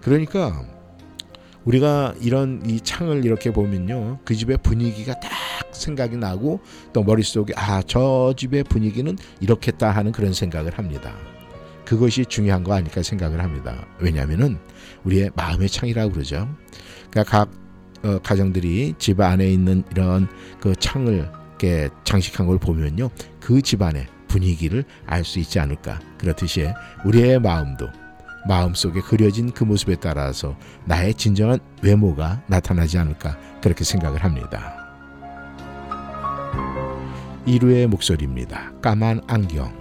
그러니까 0.00 0.64
우리가 1.64 2.14
이런 2.20 2.62
이 2.64 2.80
창을 2.80 3.24
이렇게 3.24 3.52
보면요 3.52 4.20
그 4.24 4.36
집의 4.36 4.58
분위기가 4.62 5.18
딱 5.18 5.32
생각이 5.72 6.18
나고 6.18 6.60
또 6.92 7.02
머릿속에 7.02 7.52
아 7.56 7.82
저 7.84 8.32
집의 8.36 8.62
분위기는 8.62 9.18
이렇겠다 9.40 9.90
하는 9.90 10.12
그런 10.12 10.32
생각을 10.32 10.78
합니다. 10.78 11.16
그것이 11.84 12.26
중요한 12.26 12.62
거 12.62 12.74
아닐까 12.74 13.02
생각을 13.02 13.42
합니다. 13.42 13.88
왜냐하면은 13.98 14.60
우리의 15.04 15.30
마음의 15.34 15.68
창이라고 15.68 16.12
그러죠. 16.12 16.48
그러니까 17.10 17.24
각 17.24 17.50
어, 18.02 18.18
가정들이 18.22 18.94
집 18.98 19.20
안에 19.20 19.46
있는 19.46 19.84
이런 19.90 20.28
그 20.60 20.74
창을 20.74 21.28
이렇게 21.60 21.90
장식한 22.04 22.46
걸 22.46 22.58
보면요 22.58 23.10
그 23.40 23.60
집안의 23.60 24.06
분위기를 24.28 24.84
알 25.06 25.24
수 25.24 25.38
있지 25.38 25.58
않을까 25.58 26.00
그렇듯이 26.16 26.66
우리의 27.04 27.40
마음도 27.40 27.88
마음속에 28.48 29.00
그려진 29.02 29.50
그 29.50 29.64
모습에 29.64 29.96
따라서 29.96 30.56
나의 30.86 31.12
진정한 31.14 31.58
외모가 31.82 32.42
나타나지 32.46 32.96
않을까 32.96 33.36
그렇게 33.60 33.84
생각을 33.84 34.24
합니다. 34.24 34.76
이루의 37.46 37.86
목소리입니다. 37.86 38.72
까만 38.80 39.20
안경. 39.26 39.79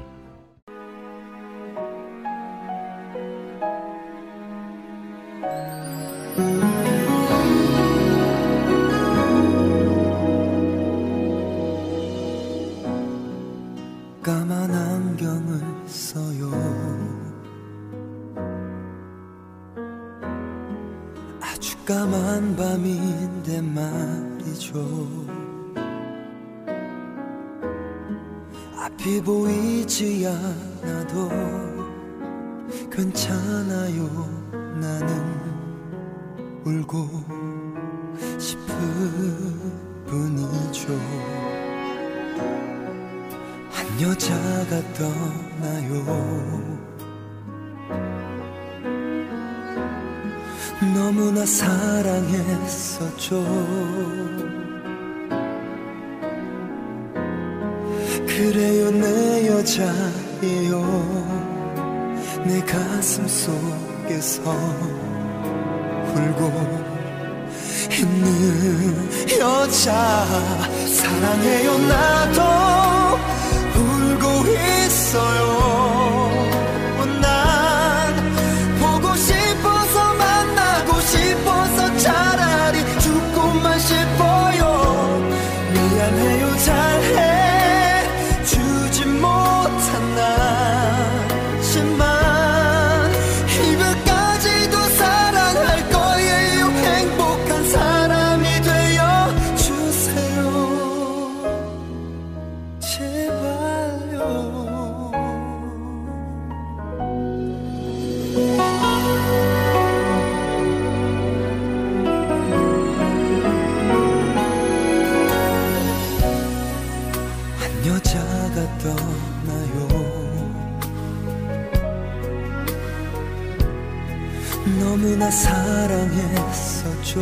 나 125.29 125.35
사랑했었죠 125.35 127.19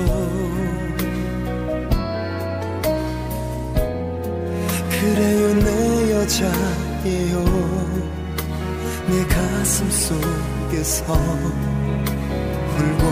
그래요 4.90 5.54
내 5.56 6.12
여자예요. 6.12 7.44
내 9.08 9.26
가슴 9.28 9.90
속에서 9.92 11.04
울고 12.78 13.04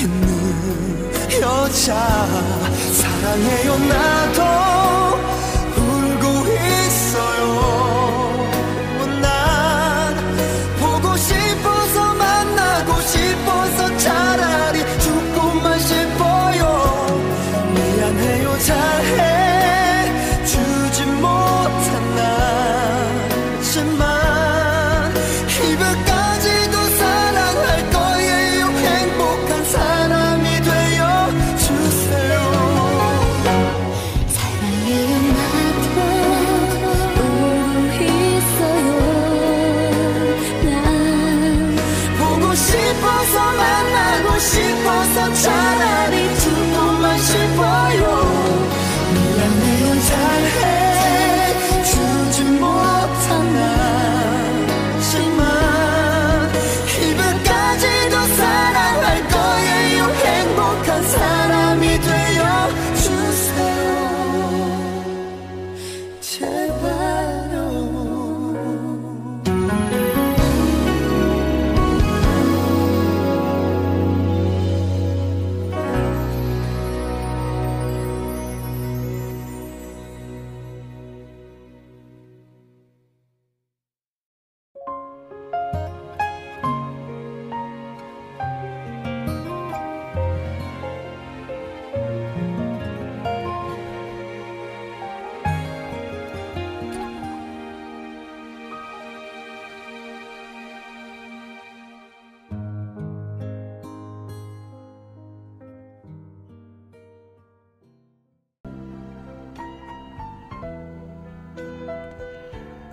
있는 0.00 1.40
여자. 1.40 1.94
사랑해요 2.92 3.78
나도 3.78 5.05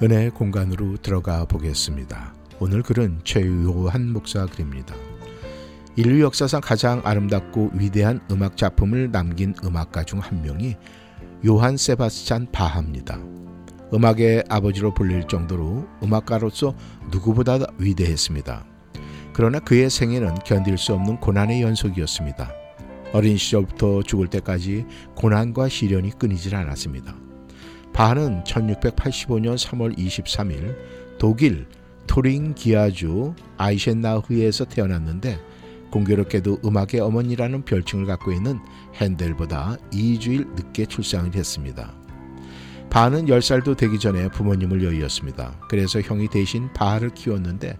은혜의 0.01 0.31
공간으로 0.31 0.97
들어가 0.97 1.45
보겠습니다. 1.45 2.33
오늘 2.59 2.81
글은 2.81 3.21
최요한 3.23 4.11
목사 4.11 4.45
글입니다. 4.45 4.95
인류 5.95 6.23
역사상 6.23 6.61
가장 6.61 7.01
아름답고 7.03 7.71
위대한 7.75 8.19
음악 8.31 8.57
작품을 8.57 9.11
남긴 9.11 9.53
음악가 9.63 10.03
중 10.03 10.19
한 10.19 10.41
명이 10.41 10.75
요한 11.45 11.77
세바스찬 11.77 12.51
바하입니다. 12.51 13.19
음악의 13.93 14.45
아버지로 14.49 14.93
불릴 14.93 15.27
정도로 15.27 15.87
음악가로서 16.01 16.75
누구보다 17.11 17.59
위대했습니다. 17.77 18.65
그러나 19.33 19.59
그의 19.59 19.89
생애는 19.89 20.35
견딜 20.45 20.77
수 20.77 20.93
없는 20.93 21.19
고난의 21.19 21.61
연속이었습니다. 21.61 22.51
어린 23.13 23.37
시절부터 23.37 24.01
죽을 24.03 24.27
때까지 24.27 24.85
고난과 25.15 25.69
시련이 25.69 26.17
끊이질 26.17 26.55
않았습니다. 26.55 27.22
바하는 27.93 28.43
1685년 28.43 29.55
3월 29.55 29.97
23일 29.97 30.75
독일 31.17 31.67
토링기아주 32.07 33.33
아이셴나흐에서 33.57 34.65
태어났는데 34.65 35.39
공교롭게도 35.91 36.61
음악의 36.65 36.99
어머니라는 37.01 37.65
별칭을 37.65 38.07
갖고 38.07 38.31
있는 38.31 38.59
핸델보다 38.95 39.77
2주일 39.91 40.55
늦게 40.55 40.87
출산을 40.87 41.35
했습니다. 41.35 41.93
바하는 42.89 43.27
10살도 43.27 43.77
되기 43.77 43.99
전에 43.99 44.27
부모님을 44.29 44.83
여의었습니다. 44.83 45.59
그래서 45.69 46.01
형이 46.01 46.29
대신 46.29 46.71
바하를 46.73 47.11
키웠는데 47.11 47.77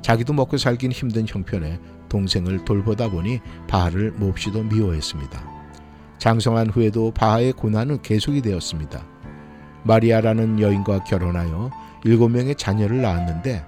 자기도 0.00 0.32
먹고 0.32 0.56
살긴 0.56 0.92
힘든 0.92 1.26
형편에 1.28 1.80
동생을 2.08 2.64
돌보다 2.64 3.08
보니 3.08 3.40
바하를 3.68 4.12
몹시도 4.12 4.62
미워했습니다. 4.62 5.56
장성한 6.18 6.70
후에도 6.70 7.10
바하의 7.10 7.52
고난은 7.52 8.00
계속이 8.00 8.42
되었습니다. 8.42 9.15
마리아라는 9.86 10.60
여인과 10.60 11.04
결혼하여 11.04 11.70
7명의 12.04 12.58
자녀를 12.58 13.00
낳았는데 13.02 13.64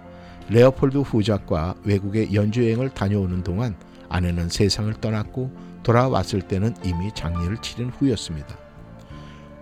레오폴드 0.50 0.98
후작과 0.98 1.76
외국의 1.84 2.34
연주여행을 2.34 2.90
다녀오는 2.90 3.42
동안 3.42 3.76
아내는 4.08 4.48
세상을 4.48 4.92
떠났고 4.94 5.50
돌아왔을 5.82 6.42
때는 6.42 6.74
이미 6.82 7.10
장례를 7.14 7.58
치른 7.58 7.90
후였습니다. 7.90 8.56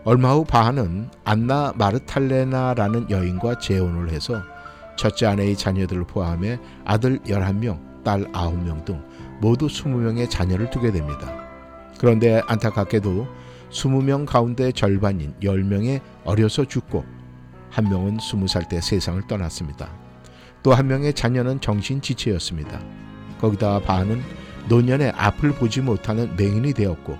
얼마 0.05 0.35
후 0.35 0.45
바하는 0.45 1.11
안나 1.25 1.73
마르탈레나라는 1.77 3.11
여인과 3.11 3.59
재혼을 3.59 4.11
해서 4.11 4.41
첫째 4.97 5.27
아내의 5.27 5.57
자녀들을 5.57 6.05
포함해 6.05 6.59
아들 6.85 7.19
11명, 7.21 8.05
딸 8.05 8.25
9명 8.33 8.85
등 8.85 9.03
모두 9.41 9.67
20명의 9.67 10.31
자녀를 10.31 10.71
두게 10.71 10.93
됩니다. 10.93 11.33
그런데 11.99 12.41
안타깝게도 12.47 13.27
20명 13.71 14.27
가운데 14.27 14.73
절반인 14.73 15.35
10명의 15.43 16.01
어려서 16.25 16.65
죽고 16.65 17.05
한 17.71 17.89
명은 17.89 18.19
20살 18.19 18.69
때 18.69 18.81
세상을 18.81 19.27
떠났습니다. 19.27 19.91
또 20.63 20.73
한 20.73 20.89
명의 20.89 21.13
자녀는 21.13 21.61
정신 21.61 22.01
지체였습니다. 22.01 22.81
거기다가 23.41 23.81
바하는 23.81 24.23
노년에 24.69 25.11
앞을 25.11 25.53
보지 25.53 25.81
못하는 25.81 26.35
맹인이 26.37 26.73
되었고 26.73 27.17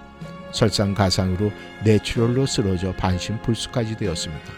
설상가상으로 0.53 1.53
뇌출혈로 1.85 2.47
쓰러져 2.47 2.93
반신불수까지 2.95 3.97
되었습니다. 3.97 4.53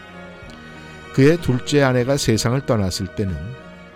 그의 1.13 1.37
둘째 1.41 1.83
아내가 1.83 2.17
세상을 2.17 2.65
떠났을 2.65 3.15
때는 3.15 3.35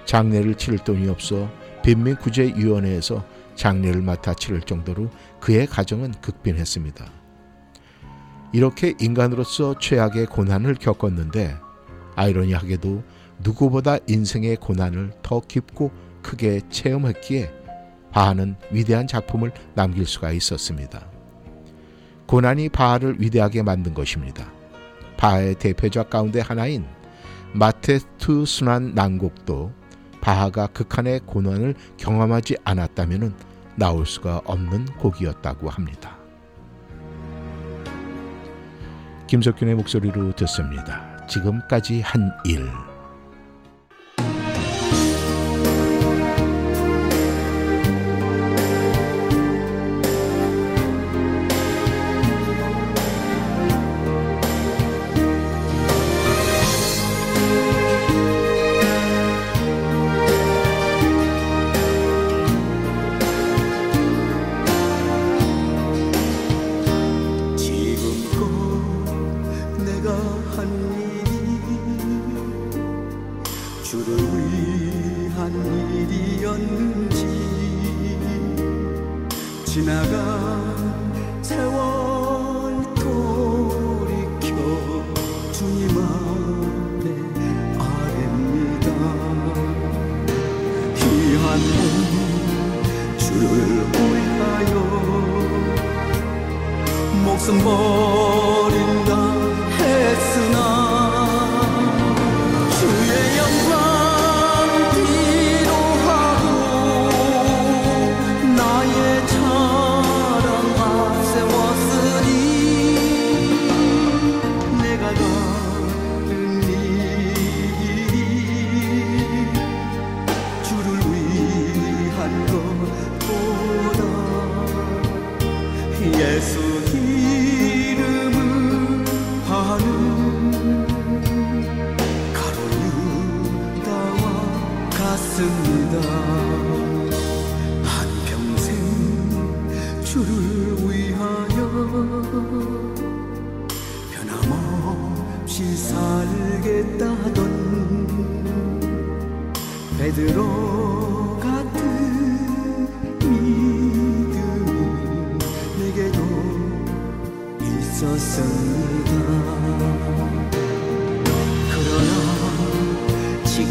장례를 0.06 0.56
치를 0.56 0.80
돈이 0.80 1.08
없어 1.10 1.50
빈민구제위원회에서 1.84 3.26
장례를 3.56 4.02
맡아 4.02 4.34
치를 4.34 4.62
정도로 4.62 5.10
그의 5.40 5.66
가정은 5.68 6.12
극빈했습니다. 6.22 7.23
이렇게 8.54 8.94
인간으로서 9.00 9.80
최악의 9.80 10.28
고난을 10.28 10.76
겪었는데 10.76 11.58
아이러니하게도 12.16 13.04
누구보다 13.44 13.98
인생의 14.08 14.58
고난을 14.58 15.14
더 15.24 15.42
깊고 15.42 15.92
크게 16.22 16.62
체험했기에 16.70 17.52
바하는 18.12 18.56
위대한 18.72 19.08
작품을 19.08 19.52
남길 19.74 20.06
수가 20.06 20.32
있었습니다. 20.32 21.08
고난이 22.28 22.70
바하를 22.70 23.20
위대하게 23.20 23.64
만든 23.64 23.96
것입니다. 23.96 24.52
바하의 25.18 25.56
대표작 25.56 26.12
가운데 26.12 26.40
하나인 26.40 26.86
마테투 27.54 28.46
순환 28.46 28.94
난곡도 28.94 29.72
바하가 30.22 30.68
극한의 30.68 31.22
고난을 31.26 31.74
경험하지 31.98 32.58
않았다면 32.64 33.36
나올 33.76 34.06
수가 34.06 34.42
없는 34.46 34.86
곡이었다고 34.86 35.70
합니다. 35.70 36.23
김석균의 39.34 39.74
목소리로 39.74 40.34
듣습니다. 40.34 41.02
지금까지 41.28 42.02
한 42.02 42.32
일. 42.46 42.93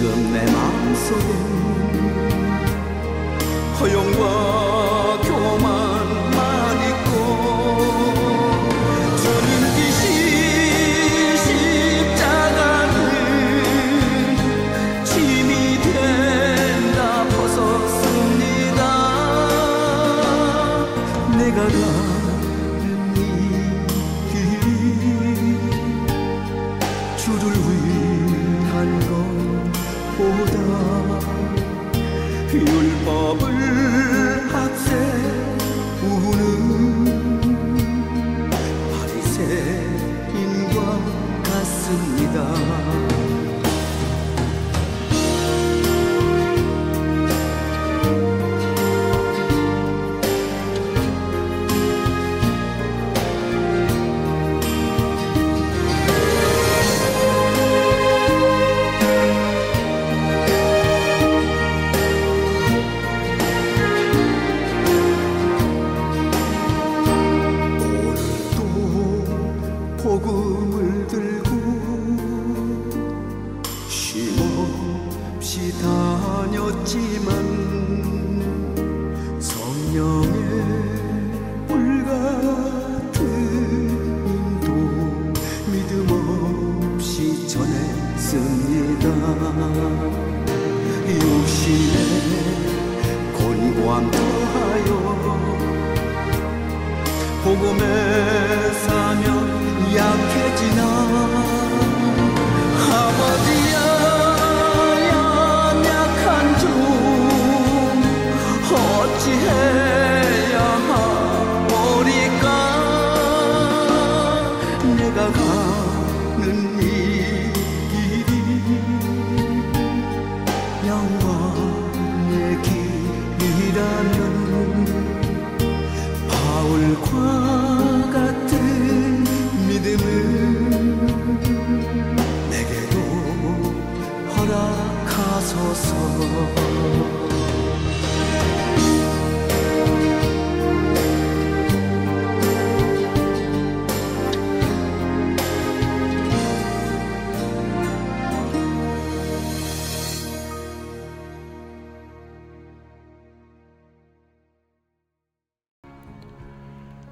지금 0.02 0.32
내 0.32 0.44
마음속엔 0.50 1.28
허용과 3.78 4.51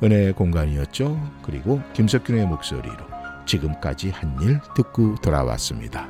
은혜의 0.02 0.32
공간이었죠. 0.34 1.20
그리고 1.42 1.80
김석균의 1.92 2.46
목소리로 2.46 2.96
지금까지 3.46 4.10
한 4.10 4.36
일 4.40 4.60
듣고 4.74 5.16
돌아왔습니다. 5.16 6.08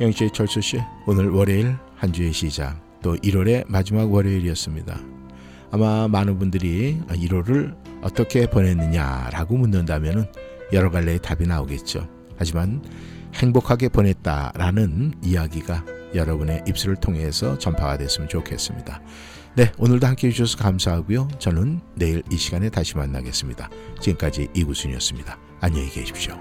영씨 0.00 0.30
철수 0.32 0.60
씨, 0.60 0.80
오늘 1.06 1.30
월요일 1.30 1.76
한 1.94 2.12
주의 2.12 2.32
시작, 2.32 2.80
또 3.02 3.14
1월의 3.16 3.64
마지막 3.68 4.12
월요일이었습니다. 4.12 4.98
아마 5.70 6.08
많은 6.08 6.38
분들이 6.38 7.00
1월을 7.08 7.76
어떻게 8.02 8.46
보냈느냐라고 8.48 9.56
묻는다면 9.56 10.30
여러 10.72 10.90
갈래의 10.90 11.20
답이 11.20 11.46
나오겠죠. 11.46 12.08
하지만 12.36 12.82
행복하게 13.34 13.88
보냈다라는 13.88 15.14
이야기가 15.22 15.84
여러분의 16.14 16.64
입술을 16.66 16.96
통해서 16.96 17.58
전파가 17.58 17.96
됐으면 17.96 18.28
좋겠습니다. 18.28 19.00
네, 19.56 19.70
오늘도 19.78 20.04
함께 20.04 20.26
해주셔서 20.26 20.58
감사하고요. 20.58 21.28
저는 21.38 21.80
내일 21.94 22.24
이 22.28 22.36
시간에 22.36 22.68
다시 22.70 22.96
만나겠습니다. 22.96 23.70
지금까지 24.00 24.48
이구순이었습니다. 24.52 25.38
안녕히 25.60 25.88
계십시오. 25.90 26.36